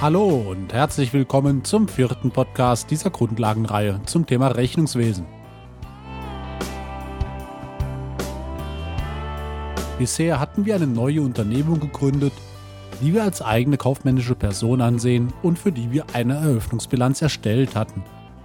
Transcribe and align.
Hallo 0.00 0.46
und 0.50 0.72
herzlich 0.72 1.12
willkommen 1.12 1.62
zum 1.62 1.86
vierten 1.86 2.30
Podcast 2.30 2.90
dieser 2.90 3.10
Grundlagenreihe 3.10 4.00
zum 4.06 4.24
Thema 4.24 4.46
Rechnungswesen. 4.46 5.26
Bisher 9.98 10.40
hatten 10.40 10.64
wir 10.64 10.76
eine 10.76 10.86
neue 10.86 11.20
Unternehmung 11.20 11.80
gegründet, 11.80 12.32
die 13.02 13.12
wir 13.12 13.24
als 13.24 13.42
eigene 13.42 13.76
kaufmännische 13.76 14.34
Person 14.34 14.80
ansehen 14.80 15.34
und 15.42 15.58
für 15.58 15.70
die 15.70 15.90
wir 15.92 16.06
eine 16.14 16.36
Eröffnungsbilanz 16.36 17.20
erstellt 17.20 17.76
hatten, 17.76 18.02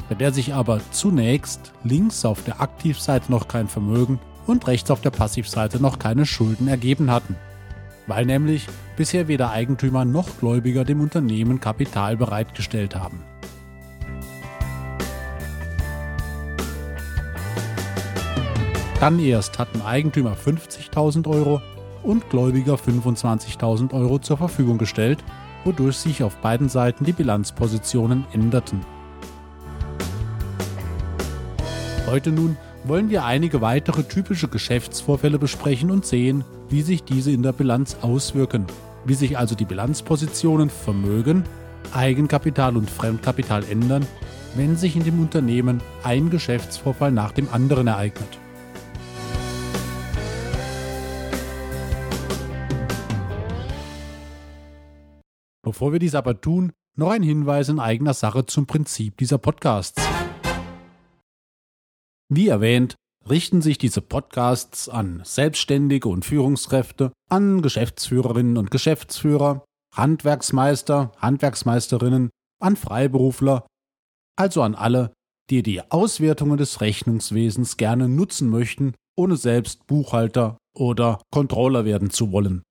bei 0.09 0.15
der 0.15 0.33
sich 0.33 0.53
aber 0.53 0.81
zunächst 0.91 1.71
links 1.85 2.25
auf 2.25 2.43
der 2.43 2.59
Aktivseite 2.59 3.31
noch 3.31 3.47
kein 3.47 3.69
Vermögen 3.69 4.19
und 4.45 4.67
rechts 4.67 4.91
auf 4.91 4.99
der 4.99 5.11
Passivseite 5.11 5.81
noch 5.81 5.99
keine 5.99 6.25
Schulden 6.25 6.67
ergeben 6.67 7.09
hatten 7.11 7.37
weil 8.07 8.25
nämlich 8.25 8.67
bisher 8.95 9.27
weder 9.27 9.51
Eigentümer 9.51 10.05
noch 10.05 10.39
Gläubiger 10.39 10.83
dem 10.83 11.01
Unternehmen 11.01 11.59
Kapital 11.59 12.17
bereitgestellt 12.17 12.95
haben. 12.95 13.23
Dann 18.99 19.19
erst 19.19 19.59
hatten 19.59 19.81
Eigentümer 19.81 20.35
50.000 20.35 21.27
Euro 21.27 21.61
und 22.01 22.29
Gläubiger 22.29 22.75
25.000 22.75 23.93
Euro 23.93 24.19
zur 24.19 24.37
Verfügung 24.37 24.77
gestellt, 24.77 25.23
wodurch 25.63 25.97
sich 25.97 26.23
auf 26.23 26.37
beiden 26.37 26.69
Seiten 26.69 27.03
die 27.03 27.11
Bilanzpositionen 27.11 28.25
änderten. 28.31 28.81
Heute 32.07 32.31
nun 32.31 32.55
wollen 32.83 33.09
wir 33.09 33.25
einige 33.25 33.61
weitere 33.61 34.03
typische 34.03 34.47
Geschäftsvorfälle 34.47 35.39
besprechen 35.39 35.89
und 35.91 36.05
sehen, 36.05 36.43
wie 36.69 36.81
sich 36.81 37.03
diese 37.03 37.31
in 37.31 37.43
der 37.43 37.53
Bilanz 37.53 37.97
auswirken, 38.01 38.65
wie 39.05 39.13
sich 39.13 39.37
also 39.37 39.55
die 39.55 39.65
Bilanzpositionen 39.65 40.69
Vermögen, 40.69 41.43
Eigenkapital 41.93 42.75
und 42.75 42.89
Fremdkapital 42.89 43.63
ändern, 43.63 44.05
wenn 44.55 44.75
sich 44.77 44.95
in 44.95 45.03
dem 45.03 45.19
Unternehmen 45.19 45.81
ein 46.03 46.29
Geschäftsvorfall 46.29 47.11
nach 47.11 47.31
dem 47.31 47.49
anderen 47.49 47.87
ereignet. 47.87 48.39
Bevor 55.61 55.91
wir 55.91 55.99
dies 55.99 56.15
aber 56.15 56.39
tun, 56.39 56.71
noch 56.95 57.09
ein 57.09 57.23
Hinweis 57.23 57.69
in 57.69 57.79
eigener 57.79 58.13
Sache 58.13 58.45
zum 58.45 58.67
Prinzip 58.67 59.17
dieser 59.17 59.37
Podcasts. 59.37 60.01
Wie 62.29 62.47
erwähnt, 62.47 62.95
richten 63.29 63.61
sich 63.61 63.77
diese 63.77 64.01
Podcasts 64.01 64.89
an 64.89 65.21
Selbstständige 65.23 66.09
und 66.09 66.25
Führungskräfte, 66.25 67.11
an 67.29 67.61
Geschäftsführerinnen 67.61 68.57
und 68.57 68.71
Geschäftsführer, 68.71 69.65
Handwerksmeister, 69.93 71.11
Handwerksmeisterinnen, 71.17 72.29
an 72.61 72.75
Freiberufler, 72.75 73.65
also 74.35 74.61
an 74.61 74.75
alle, 74.75 75.13
die 75.49 75.63
die 75.63 75.81
Auswertungen 75.91 76.57
des 76.57 76.81
Rechnungswesens 76.81 77.77
gerne 77.77 78.09
nutzen 78.09 78.49
möchten, 78.49 78.93
ohne 79.17 79.37
selbst 79.37 79.87
Buchhalter 79.87 80.57
oder 80.75 81.21
Controller 81.31 81.85
werden 81.85 82.09
zu 82.09 82.31
wollen. 82.31 82.63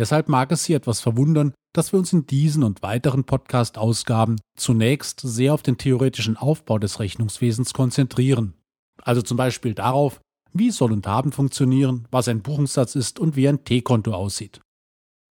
Deshalb 0.00 0.30
mag 0.30 0.50
es 0.50 0.64
Sie 0.64 0.72
etwas 0.72 1.02
verwundern, 1.02 1.52
dass 1.74 1.92
wir 1.92 1.98
uns 1.98 2.14
in 2.14 2.24
diesen 2.24 2.62
und 2.62 2.82
weiteren 2.82 3.24
Podcast-Ausgaben 3.24 4.40
zunächst 4.56 5.20
sehr 5.20 5.52
auf 5.52 5.62
den 5.62 5.76
theoretischen 5.76 6.38
Aufbau 6.38 6.78
des 6.78 7.00
Rechnungswesens 7.00 7.74
konzentrieren. 7.74 8.54
Also 9.02 9.20
zum 9.20 9.36
Beispiel 9.36 9.74
darauf, 9.74 10.22
wie 10.54 10.70
Soll 10.70 10.92
und 10.92 11.06
Haben 11.06 11.32
funktionieren, 11.32 12.08
was 12.10 12.28
ein 12.28 12.40
Buchungssatz 12.40 12.94
ist 12.94 13.18
und 13.18 13.36
wie 13.36 13.46
ein 13.46 13.62
T-Konto 13.62 14.14
aussieht. 14.14 14.62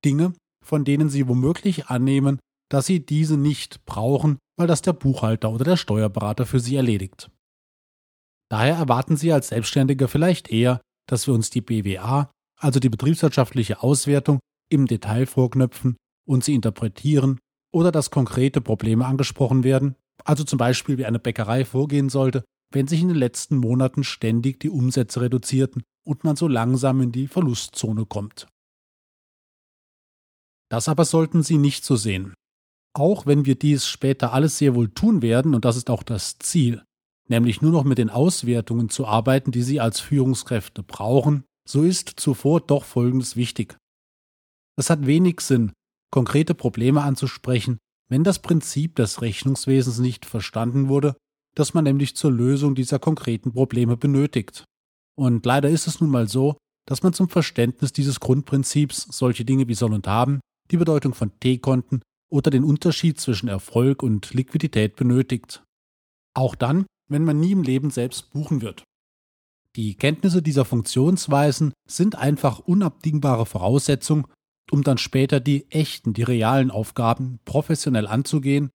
Dinge, 0.05 0.33
von 0.63 0.85
denen 0.85 1.09
Sie 1.09 1.27
womöglich 1.27 1.87
annehmen, 1.87 2.37
dass 2.69 2.85
Sie 2.85 3.03
diese 3.03 3.37
nicht 3.37 3.83
brauchen, 3.85 4.37
weil 4.55 4.67
das 4.67 4.83
der 4.83 4.93
Buchhalter 4.93 5.49
oder 5.49 5.65
der 5.65 5.77
Steuerberater 5.77 6.45
für 6.45 6.59
Sie 6.59 6.75
erledigt. 6.75 7.31
Daher 8.51 8.75
erwarten 8.75 9.17
Sie 9.17 9.33
als 9.33 9.47
Selbstständiger 9.47 10.07
vielleicht 10.07 10.51
eher, 10.51 10.79
dass 11.07 11.25
wir 11.25 11.33
uns 11.33 11.49
die 11.49 11.61
BWA, 11.61 12.29
also 12.59 12.79
die 12.79 12.89
betriebswirtschaftliche 12.89 13.81
Auswertung, 13.81 14.39
im 14.69 14.87
Detail 14.87 15.25
vorknöpfen 15.25 15.97
und 16.27 16.43
sie 16.43 16.55
interpretieren 16.55 17.39
oder 17.73 17.91
dass 17.91 18.11
konkrete 18.11 18.61
Probleme 18.61 19.05
angesprochen 19.05 19.63
werden, 19.63 19.95
also 20.23 20.43
zum 20.43 20.57
Beispiel 20.57 20.97
wie 20.97 21.05
eine 21.05 21.19
Bäckerei 21.19 21.65
vorgehen 21.65 22.09
sollte, 22.09 22.43
wenn 22.71 22.87
sich 22.87 23.01
in 23.01 23.07
den 23.07 23.17
letzten 23.17 23.57
Monaten 23.57 24.03
ständig 24.03 24.59
die 24.59 24.69
Umsätze 24.69 25.21
reduzierten 25.21 25.83
und 26.05 26.23
man 26.23 26.35
so 26.35 26.47
langsam 26.47 27.01
in 27.01 27.11
die 27.11 27.27
Verlustzone 27.27 28.05
kommt. 28.05 28.47
Das 30.69 30.87
aber 30.87 31.05
sollten 31.05 31.41
Sie 31.41 31.57
nicht 31.57 31.83
so 31.83 31.95
sehen. 31.95 32.33
Auch 32.93 33.25
wenn 33.25 33.45
wir 33.45 33.55
dies 33.55 33.87
später 33.87 34.33
alles 34.33 34.57
sehr 34.57 34.75
wohl 34.75 34.89
tun 34.89 35.21
werden, 35.21 35.55
und 35.55 35.65
das 35.65 35.77
ist 35.77 35.89
auch 35.89 36.03
das 36.03 36.37
Ziel, 36.37 36.83
nämlich 37.27 37.61
nur 37.61 37.71
noch 37.71 37.83
mit 37.83 37.97
den 37.97 38.09
Auswertungen 38.09 38.89
zu 38.89 39.07
arbeiten, 39.07 39.51
die 39.51 39.63
Sie 39.63 39.79
als 39.79 39.99
Führungskräfte 39.99 40.83
brauchen, 40.83 41.43
so 41.67 41.83
ist 41.83 42.13
zuvor 42.17 42.61
doch 42.61 42.83
Folgendes 42.83 43.35
wichtig. 43.35 43.77
Es 44.79 44.89
hat 44.89 45.05
wenig 45.05 45.41
Sinn, 45.41 45.73
konkrete 46.09 46.55
Probleme 46.55 47.01
anzusprechen, 47.01 47.79
wenn 48.07 48.23
das 48.23 48.39
Prinzip 48.39 48.95
des 48.95 49.21
Rechnungswesens 49.21 49.99
nicht 49.99 50.25
verstanden 50.25 50.87
wurde, 50.87 51.17
das 51.53 51.73
man 51.73 51.83
nämlich 51.83 52.15
zur 52.15 52.31
Lösung 52.31 52.75
dieser 52.75 52.97
konkreten 52.97 53.51
Probleme 53.51 53.97
benötigt. 53.97 54.63
Und 55.17 55.45
leider 55.45 55.69
ist 55.69 55.87
es 55.87 55.99
nun 55.99 56.09
mal 56.09 56.29
so, 56.29 56.55
dass 56.87 57.03
man 57.03 57.11
zum 57.11 57.27
Verständnis 57.27 57.91
dieses 57.91 58.21
Grundprinzips 58.21 59.09
solche 59.11 59.43
Dinge 59.43 59.67
wie 59.67 59.73
soll 59.73 59.93
und 59.93 60.07
haben, 60.07 60.39
die 60.71 60.77
Bedeutung 60.77 61.13
von 61.13 61.37
T-Konten 61.41 62.01
oder 62.31 62.49
den 62.49 62.63
Unterschied 62.63 63.19
zwischen 63.19 63.49
Erfolg 63.49 64.01
und 64.01 64.33
Liquidität 64.33 64.95
benötigt. 64.95 65.61
Auch 66.33 66.55
dann, 66.55 66.85
wenn 67.09 67.25
man 67.25 67.37
nie 67.37 67.51
im 67.51 67.63
Leben 67.63 67.91
selbst 67.91 68.31
buchen 68.31 68.61
wird. 68.61 68.85
Die 69.75 69.95
Kenntnisse 69.95 70.41
dieser 70.41 70.63
Funktionsweisen 70.63 71.73
sind 71.85 72.15
einfach 72.15 72.59
unabdingbare 72.59 73.45
Voraussetzung, 73.45 74.25
um 74.71 74.83
dann 74.83 74.97
später 74.97 75.39
die 75.39 75.69
echten, 75.71 76.13
die 76.13 76.23
realen 76.23 76.71
Aufgaben 76.71 77.39
professionell 77.45 78.07
anzugehen 78.07 78.69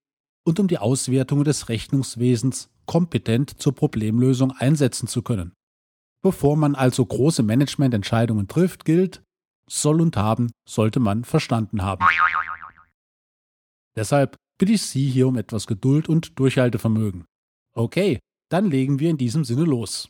und 0.45 0.59
um 0.59 0.67
die 0.67 0.77
Auswertungen 0.77 1.43
des 1.43 1.69
Rechnungswesens 1.69 2.69
kompetent 2.85 3.61
zur 3.61 3.73
Problemlösung 3.73 4.51
einsetzen 4.51 5.07
zu 5.07 5.21
können. 5.21 5.53
Bevor 6.21 6.57
man 6.57 6.75
also 6.75 7.05
große 7.05 7.43
Managemententscheidungen 7.43 8.47
trifft, 8.47 8.85
gilt, 8.85 9.23
soll 9.69 10.01
und 10.01 10.17
haben 10.17 10.51
sollte 10.67 10.99
man 10.99 11.23
verstanden 11.23 11.81
haben. 11.81 12.05
Deshalb 13.95 14.35
bitte 14.59 14.73
ich 14.73 14.81
Sie 14.83 15.09
hier 15.09 15.27
um 15.27 15.37
etwas 15.37 15.67
Geduld 15.67 16.09
und 16.09 16.37
Durchhaltevermögen. 16.39 17.25
Okay, 17.73 18.19
dann 18.49 18.69
legen 18.69 18.99
wir 18.99 19.09
in 19.09 19.17
diesem 19.17 19.43
Sinne 19.43 19.63
los. 19.63 20.09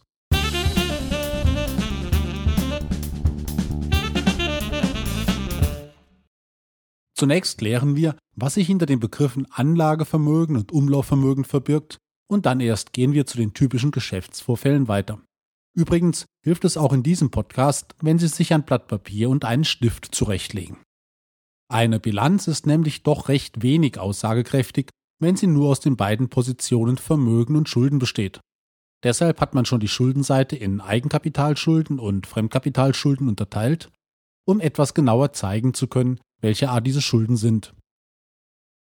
Zunächst 7.15 7.57
klären 7.57 7.95
wir, 7.95 8.17
was 8.35 8.55
sich 8.55 8.67
hinter 8.67 8.85
den 8.85 8.99
Begriffen 8.99 9.47
Anlagevermögen 9.49 10.57
und 10.57 10.71
Umlaufvermögen 10.71 11.45
verbirgt, 11.45 11.97
und 12.27 12.45
dann 12.45 12.59
erst 12.59 12.91
gehen 12.91 13.13
wir 13.13 13.25
zu 13.25 13.37
den 13.37 13.53
typischen 13.53 13.91
Geschäftsvorfällen 13.91 14.87
weiter. 14.87 15.21
Übrigens 15.75 16.25
hilft 16.43 16.65
es 16.65 16.77
auch 16.77 16.91
in 16.91 17.03
diesem 17.03 17.31
Podcast, 17.31 17.95
wenn 18.01 18.17
Sie 18.17 18.27
sich 18.27 18.53
ein 18.53 18.63
Blatt 18.63 18.87
Papier 18.87 19.29
und 19.29 19.45
einen 19.45 19.63
Stift 19.63 20.13
zurechtlegen. 20.13 20.77
Eine 21.67 21.99
Bilanz 21.99 22.47
ist 22.47 22.67
nämlich 22.67 23.03
doch 23.03 23.29
recht 23.29 23.61
wenig 23.61 23.97
aussagekräftig, 23.97 24.89
wenn 25.19 25.35
sie 25.35 25.47
nur 25.47 25.69
aus 25.69 25.79
den 25.79 25.97
beiden 25.97 26.29
Positionen 26.29 26.97
Vermögen 26.97 27.55
und 27.55 27.69
Schulden 27.69 27.99
besteht. 27.99 28.39
Deshalb 29.03 29.39
hat 29.41 29.53
man 29.53 29.65
schon 29.65 29.79
die 29.79 29.87
Schuldenseite 29.87 30.55
in 30.55 30.81
Eigenkapitalschulden 30.81 31.99
und 31.99 32.27
Fremdkapitalschulden 32.27 33.27
unterteilt, 33.27 33.91
um 34.45 34.59
etwas 34.59 34.93
genauer 34.93 35.33
zeigen 35.33 35.73
zu 35.73 35.87
können, 35.87 36.19
welche 36.45 36.69
Art 36.69 36.85
diese 36.85 37.01
Schulden 37.01 37.37
sind. 37.37 37.73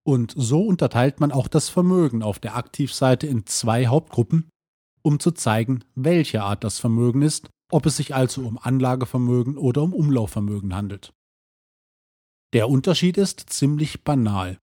Und 0.06 0.32
so 0.36 0.62
unterteilt 0.62 1.18
man 1.18 1.32
auch 1.32 1.48
das 1.48 1.68
Vermögen 1.68 2.22
auf 2.22 2.38
der 2.38 2.54
Aktivseite 2.54 3.26
in 3.26 3.46
zwei 3.46 3.88
Hauptgruppen, 3.88 4.48
um 5.02 5.18
zu 5.18 5.32
zeigen, 5.32 5.84
welche 5.96 6.44
Art 6.44 6.62
das 6.62 6.78
Vermögen 6.78 7.20
ist, 7.20 7.50
ob 7.72 7.84
es 7.84 7.96
sich 7.96 8.14
also 8.14 8.46
um 8.46 8.58
Anlagevermögen 8.58 9.58
oder 9.58 9.82
um 9.82 9.92
Umlaufvermögen 9.92 10.72
handelt. 10.72 11.12
Der 12.52 12.68
Unterschied 12.68 13.18
ist 13.18 13.50
ziemlich 13.50 14.04
banal. 14.04 14.58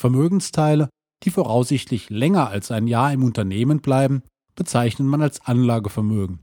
Vermögensteile, 0.00 0.88
die 1.22 1.30
voraussichtlich 1.30 2.08
länger 2.08 2.48
als 2.48 2.70
ein 2.70 2.86
Jahr 2.86 3.12
im 3.12 3.22
Unternehmen 3.22 3.82
bleiben, 3.82 4.22
bezeichnet 4.56 5.06
man 5.06 5.20
als 5.20 5.42
Anlagevermögen 5.42 6.40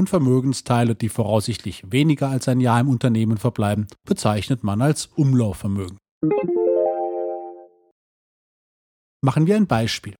und 0.00 0.10
Vermögensteile, 0.10 0.94
die 0.94 1.08
voraussichtlich 1.08 1.92
weniger 1.92 2.28
als 2.28 2.48
ein 2.48 2.60
Jahr 2.60 2.80
im 2.80 2.88
Unternehmen 2.88 3.38
verbleiben, 3.38 3.86
bezeichnet 4.04 4.64
man 4.64 4.82
als 4.82 5.06
Umlaufvermögen. 5.06 5.98
Machen 9.22 9.46
wir 9.46 9.56
ein 9.56 9.66
Beispiel. 9.66 10.14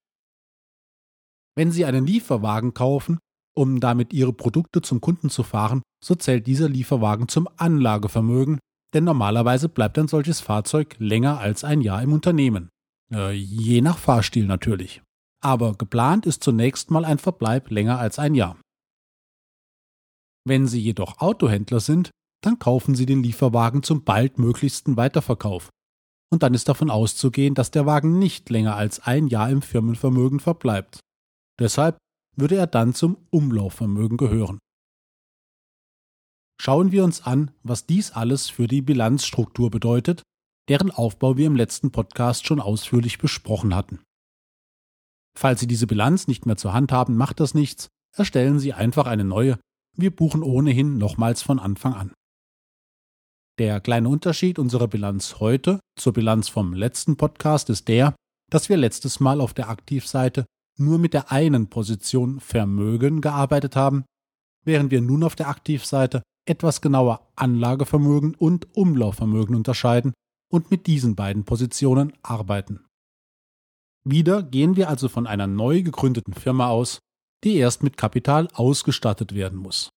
Wenn 1.56 1.72
Sie 1.72 1.84
einen 1.84 2.06
Lieferwagen 2.06 2.74
kaufen, 2.74 3.18
um 3.56 3.80
damit 3.80 4.12
Ihre 4.12 4.32
Produkte 4.32 4.82
zum 4.82 5.00
Kunden 5.00 5.30
zu 5.30 5.42
fahren, 5.42 5.82
so 6.04 6.14
zählt 6.14 6.46
dieser 6.46 6.68
Lieferwagen 6.68 7.28
zum 7.28 7.48
Anlagevermögen, 7.56 8.60
denn 8.94 9.04
normalerweise 9.04 9.68
bleibt 9.68 9.98
ein 9.98 10.08
solches 10.08 10.40
Fahrzeug 10.40 10.96
länger 10.98 11.38
als 11.38 11.64
ein 11.64 11.80
Jahr 11.80 12.02
im 12.02 12.12
Unternehmen. 12.12 12.68
Äh, 13.12 13.32
je 13.32 13.80
nach 13.80 13.98
Fahrstil 13.98 14.46
natürlich. 14.46 15.02
Aber 15.42 15.74
geplant 15.74 16.26
ist 16.26 16.44
zunächst 16.44 16.90
mal 16.90 17.04
ein 17.04 17.18
Verbleib 17.18 17.70
länger 17.70 17.98
als 17.98 18.18
ein 18.18 18.34
Jahr. 18.34 18.56
Wenn 20.46 20.66
Sie 20.66 20.80
jedoch 20.80 21.20
Autohändler 21.20 21.80
sind, 21.80 22.10
dann 22.42 22.58
kaufen 22.58 22.94
Sie 22.94 23.06
den 23.06 23.22
Lieferwagen 23.22 23.82
zum 23.82 24.04
baldmöglichsten 24.04 24.96
Weiterverkauf. 24.96 25.68
Und 26.32 26.42
dann 26.42 26.54
ist 26.54 26.68
davon 26.68 26.90
auszugehen, 26.90 27.54
dass 27.54 27.70
der 27.70 27.86
Wagen 27.86 28.18
nicht 28.18 28.48
länger 28.50 28.76
als 28.76 29.00
ein 29.00 29.26
Jahr 29.26 29.50
im 29.50 29.62
Firmenvermögen 29.62 30.40
verbleibt. 30.40 31.00
Deshalb 31.58 31.98
würde 32.36 32.56
er 32.56 32.66
dann 32.66 32.94
zum 32.94 33.18
Umlaufvermögen 33.30 34.16
gehören. 34.16 34.58
Schauen 36.60 36.92
wir 36.92 37.04
uns 37.04 37.22
an, 37.22 37.50
was 37.62 37.86
dies 37.86 38.12
alles 38.12 38.48
für 38.48 38.66
die 38.66 38.82
Bilanzstruktur 38.82 39.70
bedeutet, 39.70 40.22
deren 40.68 40.90
Aufbau 40.90 41.36
wir 41.36 41.46
im 41.46 41.56
letzten 41.56 41.90
Podcast 41.90 42.46
schon 42.46 42.60
ausführlich 42.60 43.18
besprochen 43.18 43.74
hatten. 43.74 44.00
Falls 45.36 45.60
Sie 45.60 45.66
diese 45.66 45.86
Bilanz 45.86 46.28
nicht 46.28 46.46
mehr 46.46 46.56
zur 46.56 46.72
Hand 46.72 46.92
haben, 46.92 47.16
macht 47.16 47.40
das 47.40 47.54
nichts, 47.54 47.88
erstellen 48.14 48.58
Sie 48.58 48.72
einfach 48.72 49.06
eine 49.06 49.24
neue, 49.24 49.58
wir 49.96 50.14
buchen 50.14 50.42
ohnehin 50.42 50.98
nochmals 50.98 51.42
von 51.42 51.58
Anfang 51.58 51.94
an. 51.94 52.12
Der 53.58 53.80
kleine 53.80 54.08
Unterschied 54.08 54.58
unserer 54.58 54.88
Bilanz 54.88 55.40
heute 55.40 55.80
zur 55.96 56.12
Bilanz 56.12 56.48
vom 56.48 56.72
letzten 56.72 57.16
Podcast 57.16 57.68
ist 57.68 57.88
der, 57.88 58.14
dass 58.48 58.68
wir 58.68 58.76
letztes 58.76 59.20
Mal 59.20 59.40
auf 59.40 59.54
der 59.54 59.68
Aktivseite 59.68 60.46
nur 60.78 60.98
mit 60.98 61.12
der 61.12 61.30
einen 61.30 61.68
Position 61.68 62.40
Vermögen 62.40 63.20
gearbeitet 63.20 63.76
haben, 63.76 64.04
während 64.64 64.90
wir 64.90 65.02
nun 65.02 65.22
auf 65.22 65.36
der 65.36 65.48
Aktivseite 65.48 66.22
etwas 66.46 66.80
genauer 66.80 67.30
Anlagevermögen 67.36 68.34
und 68.34 68.74
Umlaufvermögen 68.74 69.54
unterscheiden 69.54 70.14
und 70.50 70.70
mit 70.70 70.86
diesen 70.86 71.14
beiden 71.14 71.44
Positionen 71.44 72.12
arbeiten. 72.22 72.86
Wieder 74.04 74.42
gehen 74.42 74.76
wir 74.76 74.88
also 74.88 75.08
von 75.08 75.26
einer 75.26 75.46
neu 75.46 75.82
gegründeten 75.82 76.32
Firma 76.32 76.68
aus, 76.68 77.00
die 77.44 77.56
erst 77.56 77.82
mit 77.82 77.96
Kapital 77.96 78.48
ausgestattet 78.52 79.34
werden 79.34 79.58
muss. 79.58 79.90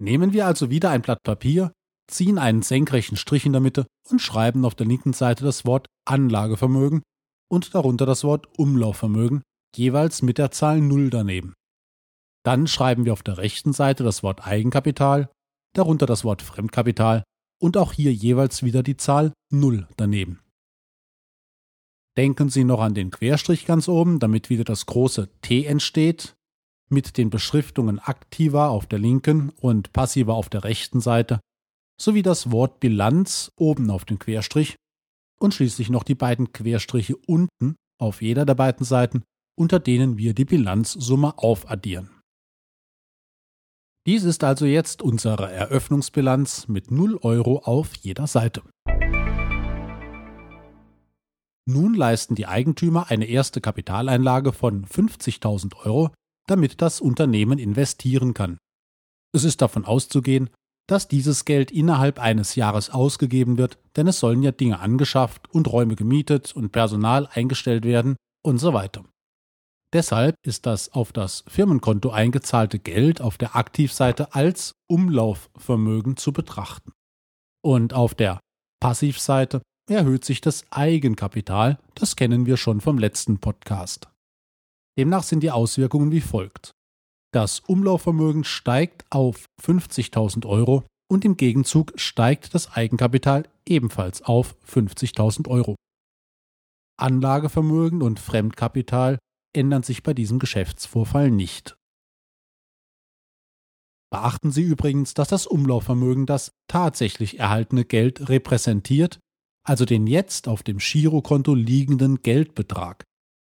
Nehmen 0.00 0.32
wir 0.32 0.46
also 0.46 0.70
wieder 0.70 0.90
ein 0.90 1.02
Blatt 1.02 1.22
Papier, 1.22 1.72
ziehen 2.10 2.38
einen 2.38 2.62
senkrechten 2.62 3.16
Strich 3.16 3.46
in 3.46 3.52
der 3.52 3.60
Mitte 3.60 3.86
und 4.10 4.20
schreiben 4.20 4.64
auf 4.64 4.74
der 4.74 4.86
linken 4.86 5.12
Seite 5.12 5.44
das 5.44 5.64
Wort 5.64 5.86
Anlagevermögen 6.06 7.02
und 7.50 7.74
darunter 7.74 8.06
das 8.06 8.24
Wort 8.24 8.46
Umlaufvermögen, 8.58 9.42
jeweils 9.74 10.22
mit 10.22 10.38
der 10.38 10.50
Zahl 10.50 10.80
0 10.80 11.10
daneben. 11.10 11.54
Dann 12.44 12.66
schreiben 12.66 13.04
wir 13.04 13.12
auf 13.12 13.22
der 13.22 13.38
rechten 13.38 13.72
Seite 13.72 14.04
das 14.04 14.22
Wort 14.22 14.46
Eigenkapital, 14.46 15.30
darunter 15.74 16.06
das 16.06 16.24
Wort 16.24 16.42
Fremdkapital 16.42 17.24
und 17.60 17.76
auch 17.76 17.92
hier 17.92 18.12
jeweils 18.12 18.62
wieder 18.62 18.82
die 18.82 18.96
Zahl 18.96 19.32
0 19.50 19.88
daneben. 19.96 20.43
Denken 22.16 22.48
Sie 22.48 22.64
noch 22.64 22.80
an 22.80 22.94
den 22.94 23.10
Querstrich 23.10 23.66
ganz 23.66 23.88
oben, 23.88 24.20
damit 24.20 24.48
wieder 24.48 24.64
das 24.64 24.86
große 24.86 25.28
T 25.40 25.64
entsteht, 25.64 26.36
mit 26.88 27.16
den 27.16 27.30
Beschriftungen 27.30 27.98
aktiver 27.98 28.70
auf 28.70 28.86
der 28.86 29.00
linken 29.00 29.50
und 29.60 29.92
passiver 29.92 30.34
auf 30.34 30.48
der 30.48 30.64
rechten 30.64 31.00
Seite, 31.00 31.40
sowie 32.00 32.22
das 32.22 32.52
Wort 32.52 32.78
Bilanz 32.80 33.50
oben 33.56 33.90
auf 33.90 34.04
dem 34.04 34.18
Querstrich 34.18 34.76
und 35.40 35.54
schließlich 35.54 35.90
noch 35.90 36.04
die 36.04 36.14
beiden 36.14 36.52
Querstriche 36.52 37.16
unten 37.26 37.76
auf 37.98 38.22
jeder 38.22 38.44
der 38.44 38.54
beiden 38.54 38.84
Seiten, 38.84 39.22
unter 39.56 39.80
denen 39.80 40.16
wir 40.16 40.34
die 40.34 40.44
Bilanzsumme 40.44 41.38
aufaddieren. 41.38 42.10
Dies 44.06 44.24
ist 44.24 44.44
also 44.44 44.66
jetzt 44.66 45.02
unsere 45.02 45.50
Eröffnungsbilanz 45.50 46.68
mit 46.68 46.90
0 46.90 47.18
Euro 47.22 47.58
auf 47.60 47.94
jeder 47.96 48.26
Seite. 48.26 48.62
Nun 51.66 51.94
leisten 51.94 52.34
die 52.34 52.46
Eigentümer 52.46 53.10
eine 53.10 53.26
erste 53.26 53.60
Kapitaleinlage 53.60 54.52
von 54.52 54.84
50.000 54.84 55.74
Euro, 55.84 56.10
damit 56.46 56.82
das 56.82 57.00
Unternehmen 57.00 57.58
investieren 57.58 58.34
kann. 58.34 58.58
Es 59.32 59.44
ist 59.44 59.62
davon 59.62 59.84
auszugehen, 59.84 60.50
dass 60.86 61.08
dieses 61.08 61.46
Geld 61.46 61.70
innerhalb 61.70 62.18
eines 62.18 62.54
Jahres 62.56 62.90
ausgegeben 62.90 63.56
wird, 63.56 63.78
denn 63.96 64.06
es 64.06 64.20
sollen 64.20 64.42
ja 64.42 64.52
Dinge 64.52 64.80
angeschafft 64.80 65.50
und 65.50 65.72
Räume 65.72 65.96
gemietet 65.96 66.54
und 66.54 66.72
Personal 66.72 67.26
eingestellt 67.32 67.84
werden 67.84 68.16
und 68.44 68.58
so 68.58 68.74
weiter. 68.74 69.04
Deshalb 69.94 70.36
ist 70.44 70.66
das 70.66 70.92
auf 70.92 71.12
das 71.12 71.44
Firmenkonto 71.46 72.10
eingezahlte 72.10 72.78
Geld 72.78 73.20
auf 73.20 73.38
der 73.38 73.56
Aktivseite 73.56 74.34
als 74.34 74.74
Umlaufvermögen 74.88 76.16
zu 76.16 76.32
betrachten. 76.32 76.92
Und 77.62 77.94
auf 77.94 78.14
der 78.14 78.40
Passivseite 78.80 79.62
erhöht 79.90 80.24
sich 80.24 80.40
das 80.40 80.64
Eigenkapital, 80.70 81.78
das 81.94 82.16
kennen 82.16 82.46
wir 82.46 82.56
schon 82.56 82.80
vom 82.80 82.98
letzten 82.98 83.38
Podcast. 83.38 84.08
Demnach 84.98 85.22
sind 85.22 85.40
die 85.40 85.50
Auswirkungen 85.50 86.12
wie 86.12 86.20
folgt. 86.20 86.72
Das 87.32 87.60
Umlaufvermögen 87.60 88.44
steigt 88.44 89.04
auf 89.10 89.46
50.000 89.62 90.46
Euro 90.46 90.84
und 91.10 91.24
im 91.24 91.36
Gegenzug 91.36 91.92
steigt 91.96 92.54
das 92.54 92.72
Eigenkapital 92.72 93.48
ebenfalls 93.66 94.22
auf 94.22 94.56
50.000 94.66 95.48
Euro. 95.48 95.74
Anlagevermögen 96.96 98.02
und 98.02 98.20
Fremdkapital 98.20 99.18
ändern 99.52 99.82
sich 99.82 100.02
bei 100.02 100.14
diesem 100.14 100.38
Geschäftsvorfall 100.38 101.30
nicht. 101.30 101.76
Beachten 104.12 104.52
Sie 104.52 104.62
übrigens, 104.62 105.14
dass 105.14 105.26
das 105.26 105.48
Umlaufvermögen 105.48 106.24
das 106.24 106.52
tatsächlich 106.68 107.40
erhaltene 107.40 107.84
Geld 107.84 108.28
repräsentiert 108.28 109.18
also 109.64 109.84
den 109.84 110.06
jetzt 110.06 110.46
auf 110.46 110.62
dem 110.62 110.78
Girokonto 110.78 111.54
liegenden 111.54 112.22
Geldbetrag. 112.22 113.04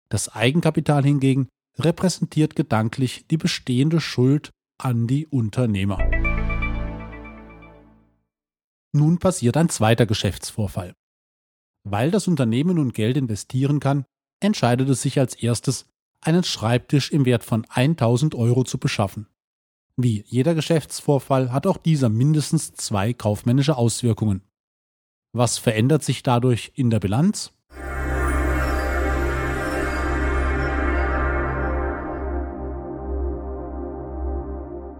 Das 0.10 0.30
Eigenkapital 0.30 1.04
hingegen 1.04 1.48
repräsentiert 1.80 2.56
gedanklich 2.56 3.26
die 3.32 3.38
bestehende 3.38 4.02
Schuld 4.02 4.52
an 4.78 5.08
die 5.08 5.26
Unternehmer. 5.26 5.98
Nun 8.94 9.20
passiert 9.20 9.56
ein 9.56 9.70
zweiter 9.70 10.06
Geschäftsvorfall. 10.06 10.94
Weil 11.84 12.12
das 12.12 12.28
Unternehmen 12.28 12.76
nun 12.76 12.92
Geld 12.92 13.16
investieren 13.16 13.80
kann, 13.80 14.06
entscheidet 14.42 14.90
es 14.90 15.02
sich 15.02 15.18
als 15.18 15.34
erstes, 15.36 15.86
einen 16.20 16.44
Schreibtisch 16.44 17.12
im 17.12 17.26
Wert 17.26 17.44
von 17.44 17.66
1000 17.70 18.36
Euro 18.36 18.64
zu 18.64 18.78
beschaffen. 18.78 19.28
Wie 19.96 20.24
jeder 20.28 20.56
Geschäftsvorfall 20.56 21.52
hat 21.52 21.66
auch 21.66 21.78
dieser 21.78 22.10
mindestens 22.10 22.74
zwei 22.74 23.14
kaufmännische 23.14 23.78
Auswirkungen. 23.78 24.44
Was 25.34 25.58
verändert 25.58 26.04
sich 26.04 26.24
dadurch 26.24 26.74
in 26.76 26.90
der 26.90 27.00
Bilanz? 27.00 27.54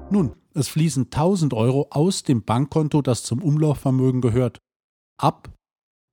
Nun, 0.10 0.36
es 0.54 0.70
fließen 0.70 1.06
1000 1.06 1.54
Euro 1.54 1.88
aus 1.90 2.24
dem 2.24 2.44
Bankkonto, 2.44 3.02
das 3.02 3.24
zum 3.24 3.42
Umlaufvermögen 3.42 4.22
gehört, 4.22 4.60
ab. 5.18 5.50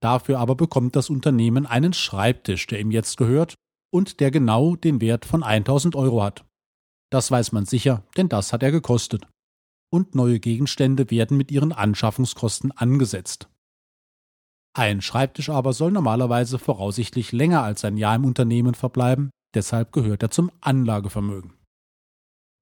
Dafür 0.00 0.38
aber 0.40 0.56
bekommt 0.56 0.96
das 0.96 1.10
Unternehmen 1.10 1.66
einen 1.66 1.92
Schreibtisch, 1.92 2.66
der 2.66 2.80
ihm 2.80 2.90
jetzt 2.90 3.16
gehört 3.16 3.54
und 3.92 4.20
der 4.20 4.30
genau 4.30 4.76
den 4.76 5.00
Wert 5.00 5.26
von 5.26 5.42
1000 5.42 5.94
Euro 5.96 6.22
hat. 6.22 6.44
Das 7.10 7.30
weiß 7.30 7.52
man 7.52 7.66
sicher, 7.66 8.04
denn 8.16 8.28
das 8.28 8.52
hat 8.52 8.62
er 8.62 8.72
gekostet. 8.72 9.26
Und 9.90 10.14
neue 10.14 10.40
Gegenstände 10.40 11.10
werden 11.10 11.37
mit 11.37 11.50
ihren 11.50 11.72
Anschaffungskosten 11.72 12.72
angesetzt. 12.72 13.48
Ein 14.75 15.00
Schreibtisch 15.00 15.48
aber 15.48 15.72
soll 15.72 15.90
normalerweise 15.90 16.58
voraussichtlich 16.58 17.32
länger 17.32 17.62
als 17.62 17.84
ein 17.84 17.96
Jahr 17.96 18.14
im 18.16 18.25
Unternehmen 18.25 18.75
verbleiben, 18.75 19.30
deshalb 19.54 19.92
gehört 19.92 20.22
er 20.22 20.30
zum 20.30 20.50
Anlagevermögen. 20.60 21.54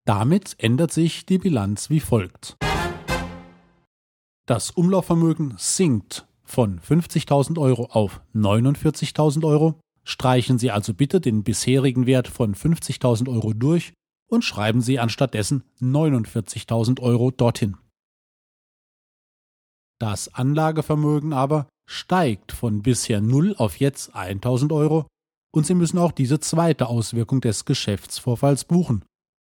Damit 0.06 0.54
ändert 0.58 0.92
sich 0.92 1.26
die 1.26 1.38
Bilanz 1.38 1.90
wie 1.90 2.00
folgt. 2.00 2.56
Das 4.46 4.70
Umlaufvermögen 4.70 5.54
sinkt 5.58 6.26
von 6.44 6.80
50.000 6.80 7.60
Euro 7.60 7.86
auf 7.86 8.20
49.000 8.34 9.44
Euro. 9.44 9.80
Streichen 10.04 10.58
Sie 10.58 10.70
also 10.70 10.94
bitte 10.94 11.20
den 11.20 11.42
bisherigen 11.42 12.06
Wert 12.06 12.28
von 12.28 12.54
50.000 12.54 13.28
Euro 13.28 13.52
durch 13.52 13.92
und 14.28 14.44
schreiben 14.44 14.80
Sie 14.80 15.00
anstattdessen 15.00 15.64
49.000 15.80 17.00
Euro 17.00 17.32
dorthin. 17.32 17.76
Das 19.98 20.32
Anlagevermögen 20.32 21.32
aber 21.32 21.66
steigt 21.87 22.52
von 22.52 22.83
bisher 22.83 23.21
0 23.21 23.55
auf 23.57 23.78
jetzt 23.78 24.14
1000 24.14 24.73
Euro 24.73 25.07
und 25.52 25.66
Sie 25.66 25.75
müssen 25.75 25.99
auch 25.99 26.12
diese 26.12 26.40
zweite 26.40 26.88
Auswirkung 26.88 27.40
des 27.40 27.64
Geschäftsvorfalls 27.64 28.64
buchen. 28.64 29.05